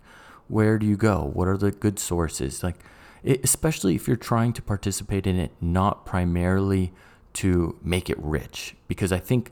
where 0.47 0.79
do 0.79 0.87
you 0.87 0.97
go, 0.97 1.29
what 1.33 1.47
are 1.47 1.57
the 1.57 1.69
good 1.69 1.99
sources, 1.99 2.63
like 2.63 2.79
especially 3.23 3.95
if 3.95 4.07
you're 4.07 4.17
trying 4.17 4.53
to 4.53 4.61
participate 4.61 5.27
in 5.27 5.37
it 5.37 5.51
not 5.61 6.05
primarily 6.05 6.91
to 7.33 7.77
make 7.83 8.09
it 8.09 8.17
rich, 8.19 8.75
because 8.87 9.11
I 9.11 9.19
think 9.19 9.51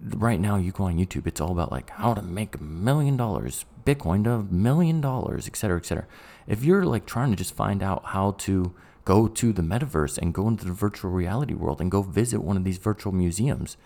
right 0.00 0.40
now 0.40 0.56
you 0.56 0.72
go 0.72 0.84
on 0.84 0.96
YouTube, 0.96 1.26
it's 1.26 1.40
all 1.40 1.52
about 1.52 1.72
like 1.72 1.90
how 1.90 2.14
to 2.14 2.22
make 2.22 2.54
a 2.54 2.62
million 2.62 3.16
dollars, 3.16 3.64
Bitcoin 3.84 4.24
to 4.24 4.32
a 4.32 4.42
million 4.44 5.00
dollars, 5.00 5.46
et 5.46 5.56
cetera, 5.56 5.78
et 5.78 5.86
cetera. 5.86 6.06
If 6.46 6.64
you're 6.64 6.84
like 6.84 7.06
trying 7.06 7.30
to 7.30 7.36
just 7.36 7.54
find 7.54 7.82
out 7.82 8.04
how 8.06 8.32
to 8.38 8.74
go 9.04 9.28
to 9.28 9.52
the 9.52 9.62
metaverse 9.62 10.18
and 10.18 10.34
go 10.34 10.48
into 10.48 10.64
the 10.64 10.72
virtual 10.72 11.10
reality 11.10 11.54
world 11.54 11.80
and 11.80 11.90
go 11.90 12.02
visit 12.02 12.42
one 12.42 12.56
of 12.56 12.64
these 12.64 12.78
virtual 12.78 13.12
museums, 13.12 13.76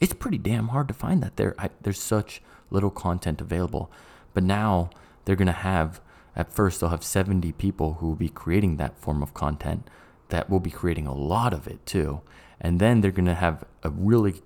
it's 0.00 0.14
pretty 0.14 0.38
damn 0.38 0.68
hard 0.68 0.88
to 0.88 0.94
find 0.94 1.22
that 1.22 1.36
there. 1.36 1.54
I, 1.58 1.70
there's 1.82 2.00
such 2.00 2.42
little 2.70 2.90
content 2.90 3.40
available, 3.40 3.90
but 4.34 4.42
now 4.42 4.90
they're 5.24 5.36
gonna 5.36 5.52
have. 5.52 6.00
At 6.36 6.52
first, 6.52 6.80
they'll 6.80 6.90
have 6.90 7.04
70 7.04 7.52
people 7.52 7.94
who 7.94 8.08
will 8.08 8.16
be 8.16 8.28
creating 8.28 8.76
that 8.76 8.98
form 8.98 9.22
of 9.22 9.34
content 9.34 9.88
that 10.28 10.48
will 10.48 10.60
be 10.60 10.70
creating 10.70 11.06
a 11.06 11.14
lot 11.14 11.52
of 11.52 11.66
it 11.66 11.84
too. 11.84 12.22
And 12.60 12.80
then 12.80 13.00
they're 13.00 13.10
going 13.10 13.26
to 13.26 13.34
have 13.34 13.64
a 13.82 13.90
really 13.90 14.42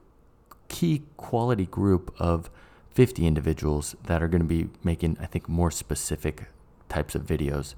key 0.69 1.03
quality 1.17 1.67
group 1.67 2.15
of 2.19 2.51
50 2.93 3.27
individuals 3.27 3.97
that 4.05 4.23
are 4.23 4.29
going 4.29 4.43
to 4.43 4.49
be 4.49 4.69
making, 4.83 5.17
I 5.21 5.27
think, 5.27 5.49
more 5.49 5.71
specific 5.71 6.45
types 6.89 7.15
of 7.15 7.23
videos. 7.23 7.75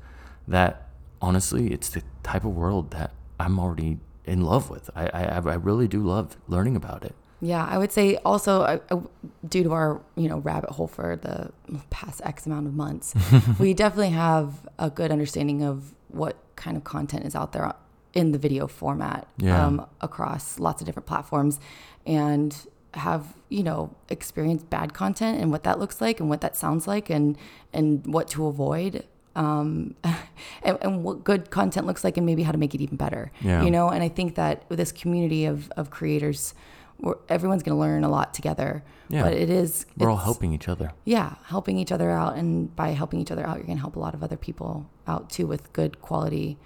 That 0.46 0.88
honestly, 1.20 1.72
it's 1.72 1.88
the 1.88 2.02
type 2.22 2.44
of 2.44 2.54
world 2.54 2.90
that 2.92 3.12
I'm 3.40 3.58
already 3.58 3.98
in 4.24 4.42
love 4.42 4.70
with. 4.70 4.90
I, 4.94 5.06
I, 5.08 5.22
I 5.36 5.54
really 5.54 5.88
do 5.88 6.00
love 6.00 6.36
learning 6.48 6.76
about 6.76 7.04
it. 7.04 7.14
Yeah, 7.40 7.64
I 7.64 7.76
would 7.78 7.92
say 7.92 8.16
also 8.24 8.62
uh, 8.62 8.78
uh, 8.90 9.00
due 9.46 9.62
to 9.64 9.72
our 9.72 10.00
you 10.16 10.28
know 10.28 10.38
rabbit 10.38 10.70
hole 10.70 10.86
for 10.88 11.16
the 11.16 11.50
past 11.90 12.20
X 12.24 12.46
amount 12.46 12.66
of 12.66 12.74
months, 12.74 13.14
we 13.58 13.74
definitely 13.74 14.10
have 14.10 14.66
a 14.78 14.88
good 14.90 15.10
understanding 15.12 15.62
of 15.62 15.94
what 16.08 16.36
kind 16.56 16.76
of 16.76 16.84
content 16.84 17.24
is 17.26 17.34
out 17.34 17.52
there 17.52 17.74
in 18.14 18.32
the 18.32 18.38
video 18.38 18.66
format 18.66 19.28
Yeah. 19.36 19.66
um, 19.66 19.86
across 20.00 20.58
lots 20.58 20.80
of 20.80 20.86
different 20.86 21.06
platforms, 21.06 21.60
and 22.06 22.56
have 22.94 23.34
you 23.50 23.62
know 23.62 23.94
experienced 24.08 24.70
bad 24.70 24.94
content 24.94 25.38
and 25.38 25.50
what 25.52 25.62
that 25.64 25.78
looks 25.78 26.00
like 26.00 26.18
and 26.20 26.30
what 26.30 26.40
that 26.40 26.56
sounds 26.56 26.86
like 26.86 27.10
and 27.10 27.36
and 27.74 28.06
what 28.06 28.28
to 28.28 28.46
avoid. 28.46 29.04
Um, 29.34 29.94
and, 30.62 30.78
and 30.80 31.04
what 31.04 31.22
good 31.22 31.50
content 31.50 31.86
looks 31.86 32.02
like 32.04 32.16
and 32.16 32.24
maybe 32.24 32.42
how 32.42 32.52
to 32.52 32.56
make 32.56 32.74
it 32.74 32.80
even 32.80 32.96
better. 32.96 33.30
Yeah. 33.42 33.62
You 33.62 33.70
know, 33.70 33.90
and 33.90 34.02
I 34.02 34.08
think 34.08 34.34
that 34.36 34.64
with 34.70 34.78
this 34.78 34.92
community 34.92 35.44
of, 35.44 35.70
of 35.76 35.90
creators, 35.90 36.54
we're, 37.00 37.16
everyone's 37.28 37.62
going 37.62 37.76
to 37.76 37.80
learn 37.80 38.04
a 38.04 38.08
lot 38.08 38.34
together. 38.34 38.82
Yeah. 39.08 39.22
But 39.22 39.34
it 39.34 39.50
is. 39.50 39.86
We're 39.96 40.10
all 40.10 40.16
helping 40.16 40.52
each 40.52 40.68
other. 40.68 40.92
Yeah, 41.04 41.36
helping 41.44 41.78
each 41.78 41.92
other 41.92 42.10
out, 42.10 42.36
and 42.36 42.74
by 42.74 42.88
helping 42.90 43.20
each 43.20 43.30
other 43.30 43.46
out, 43.46 43.56
you're 43.56 43.66
going 43.66 43.78
to 43.78 43.82
help 43.82 43.96
a 43.96 44.00
lot 44.00 44.14
of 44.14 44.22
other 44.22 44.36
people 44.36 44.90
out 45.06 45.30
too 45.30 45.46
with 45.46 45.72
good 45.72 46.00
quality 46.00 46.58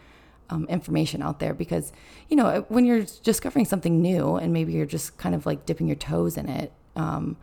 um, 0.49 0.67
information 0.69 1.23
out 1.23 1.39
there. 1.39 1.53
Because 1.53 1.93
you 2.29 2.37
know, 2.37 2.65
when 2.69 2.85
you're 2.85 3.05
discovering 3.23 3.65
something 3.65 4.01
new, 4.01 4.37
and 4.37 4.53
maybe 4.53 4.73
you're 4.73 4.87
just 4.87 5.19
kind 5.19 5.35
of 5.35 5.47
like 5.47 5.67
dipping 5.67 5.87
your 5.87 5.97
toes 5.97 6.37
in 6.37 6.49
it. 6.49 6.73
Um, 6.97 7.37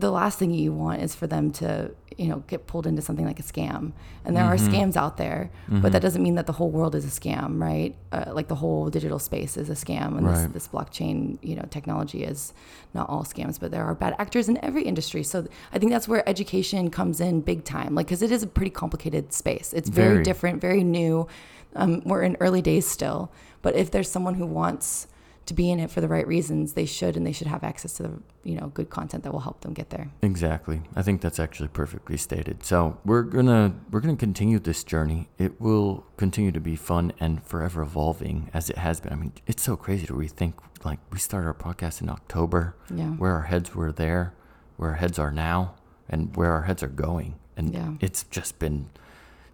the 0.00 0.10
last 0.10 0.38
thing 0.38 0.50
you 0.50 0.72
want 0.72 1.02
is 1.02 1.14
for 1.14 1.26
them 1.26 1.50
to, 1.52 1.90
you 2.16 2.26
know, 2.28 2.42
get 2.46 2.66
pulled 2.66 2.86
into 2.86 3.00
something 3.02 3.24
like 3.24 3.38
a 3.38 3.42
scam. 3.42 3.92
And 4.24 4.36
there 4.36 4.44
are 4.44 4.56
scams 4.56 4.96
out 4.96 5.16
there, 5.16 5.50
but 5.68 5.92
that 5.92 6.02
doesn't 6.02 6.22
mean 6.22 6.34
that 6.34 6.46
the 6.46 6.52
whole 6.52 6.70
world 6.70 6.94
is 6.94 7.04
a 7.04 7.20
scam, 7.20 7.60
right? 7.60 7.94
Uh, 8.12 8.32
like 8.34 8.48
the 8.48 8.54
whole 8.56 8.90
digital 8.90 9.18
space 9.18 9.56
is 9.56 9.70
a 9.70 9.74
scam, 9.74 10.16
and 10.18 10.26
Right. 10.26 10.42
this, 10.52 10.66
this 10.66 10.68
blockchain, 10.68 11.38
you 11.42 11.56
know, 11.56 11.66
technology 11.70 12.24
is 12.24 12.52
not 12.94 13.08
all 13.08 13.24
scams, 13.24 13.58
but 13.60 13.70
there 13.70 13.84
are 13.84 13.94
bad 13.94 14.14
actors 14.18 14.48
in 14.48 14.62
every 14.64 14.82
industry. 14.84 15.22
So 15.22 15.46
I 15.72 15.78
think 15.78 15.92
that's 15.92 16.08
where 16.08 16.28
education 16.28 16.90
comes 16.90 17.20
in 17.20 17.40
big 17.40 17.64
time, 17.64 17.94
like 17.94 18.06
because 18.06 18.22
it 18.22 18.30
is 18.32 18.42
a 18.42 18.46
pretty 18.46 18.70
complicated 18.70 19.32
space. 19.32 19.72
It's 19.72 19.88
very, 19.88 20.14
Very. 20.14 20.24
different, 20.24 20.60
very 20.60 20.84
new. 20.84 21.26
Um, 21.76 22.02
we're 22.04 22.22
in 22.22 22.36
early 22.40 22.62
days 22.62 22.86
still, 22.86 23.30
but 23.62 23.74
if 23.76 23.90
there's 23.90 24.10
someone 24.10 24.34
who 24.34 24.46
wants 24.46 25.06
to 25.46 25.54
be 25.54 25.70
in 25.70 25.80
it 25.80 25.90
for 25.90 26.00
the 26.00 26.06
right 26.08 26.26
reasons, 26.26 26.74
they 26.74 26.86
should, 26.86 27.16
and 27.16 27.26
they 27.26 27.32
should 27.32 27.48
have 27.48 27.64
access 27.64 27.94
to 27.94 28.02
the, 28.04 28.12
you 28.44 28.54
know, 28.54 28.68
good 28.68 28.88
content 28.88 29.24
that 29.24 29.32
will 29.32 29.40
help 29.40 29.62
them 29.62 29.72
get 29.74 29.90
there. 29.90 30.08
Exactly. 30.22 30.82
I 30.94 31.02
think 31.02 31.20
that's 31.20 31.40
actually 31.40 31.68
perfectly 31.68 32.16
stated. 32.16 32.64
So 32.64 32.98
we're 33.04 33.22
gonna 33.22 33.74
we're 33.90 34.00
gonna 34.00 34.16
continue 34.16 34.58
this 34.60 34.84
journey. 34.84 35.28
It 35.38 35.60
will 35.60 36.04
continue 36.16 36.52
to 36.52 36.60
be 36.60 36.76
fun 36.76 37.12
and 37.18 37.42
forever 37.42 37.82
evolving 37.82 38.50
as 38.54 38.70
it 38.70 38.78
has 38.78 39.00
been. 39.00 39.12
I 39.12 39.16
mean, 39.16 39.32
it's 39.46 39.62
so 39.62 39.76
crazy 39.76 40.06
to 40.06 40.12
rethink. 40.12 40.54
Like 40.84 41.00
we 41.12 41.18
started 41.18 41.48
our 41.48 41.54
podcast 41.54 42.00
in 42.00 42.08
October, 42.08 42.76
Yeah. 42.94 43.10
where 43.10 43.32
our 43.32 43.42
heads 43.42 43.74
were 43.74 43.90
there, 43.92 44.34
where 44.76 44.90
our 44.90 44.96
heads 44.96 45.18
are 45.18 45.32
now, 45.32 45.74
and 46.08 46.34
where 46.36 46.52
our 46.52 46.62
heads 46.62 46.82
are 46.82 46.88
going. 46.88 47.34
And 47.56 47.74
Yeah. 47.74 47.92
it's 48.00 48.22
just 48.24 48.58
been 48.58 48.88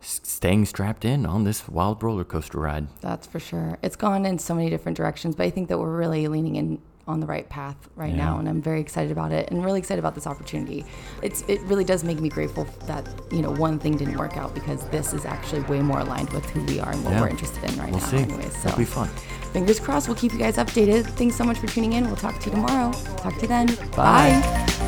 staying 0.06 0.64
strapped 0.66 1.04
in 1.04 1.26
on 1.26 1.44
this 1.44 1.68
wild 1.68 2.02
roller 2.02 2.24
coaster 2.24 2.58
ride. 2.58 2.86
That's 3.00 3.26
for 3.26 3.40
sure. 3.40 3.78
It's 3.82 3.96
gone 3.96 4.24
in 4.26 4.38
so 4.38 4.54
many 4.54 4.70
different 4.70 4.96
directions, 4.96 5.34
but 5.36 5.44
I 5.46 5.50
think 5.50 5.68
that 5.68 5.78
we're 5.78 5.96
really 5.96 6.28
leaning 6.28 6.56
in 6.56 6.80
on 7.08 7.20
the 7.20 7.26
right 7.26 7.48
path 7.48 7.76
right 7.94 8.12
now, 8.14 8.38
and 8.40 8.48
I'm 8.48 8.60
very 8.60 8.80
excited 8.80 9.12
about 9.12 9.30
it, 9.30 9.48
and 9.52 9.64
really 9.64 9.78
excited 9.78 10.00
about 10.00 10.16
this 10.16 10.26
opportunity. 10.26 10.84
It's 11.22 11.42
it 11.42 11.60
really 11.62 11.84
does 11.84 12.02
make 12.02 12.18
me 12.18 12.28
grateful 12.28 12.64
that 12.86 13.06
you 13.30 13.42
know 13.42 13.52
one 13.52 13.78
thing 13.78 13.96
didn't 13.96 14.16
work 14.16 14.36
out 14.36 14.54
because 14.54 14.88
this 14.88 15.12
is 15.12 15.24
actually 15.24 15.60
way 15.62 15.80
more 15.80 16.00
aligned 16.00 16.30
with 16.30 16.44
who 16.50 16.64
we 16.64 16.80
are 16.80 16.90
and 16.90 17.04
what 17.04 17.12
Yeah. 17.12 17.20
we're 17.20 17.28
interested 17.28 17.62
in 17.70 17.78
right 17.78 17.90
We'll 17.92 18.00
now. 18.00 18.06
see. 18.06 18.16
Anyways, 18.18 18.60
so 18.60 18.68
It'll 18.70 18.78
be 18.78 18.84
fun. 18.84 19.06
fingers 19.52 19.78
crossed. 19.78 20.08
We'll 20.08 20.16
keep 20.16 20.32
you 20.32 20.38
guys 20.40 20.56
updated. 20.56 21.04
Thanks 21.10 21.36
so 21.36 21.44
much 21.44 21.58
for 21.58 21.68
tuning 21.68 21.92
in. 21.92 22.06
We'll 22.08 22.16
talk 22.16 22.40
to 22.40 22.46
you 22.46 22.56
tomorrow. 22.56 22.90
Talk 23.18 23.34
to 23.36 23.42
you 23.42 23.48
then. 23.48 23.66
Bye. 23.94 24.40
Bye. 24.42 24.85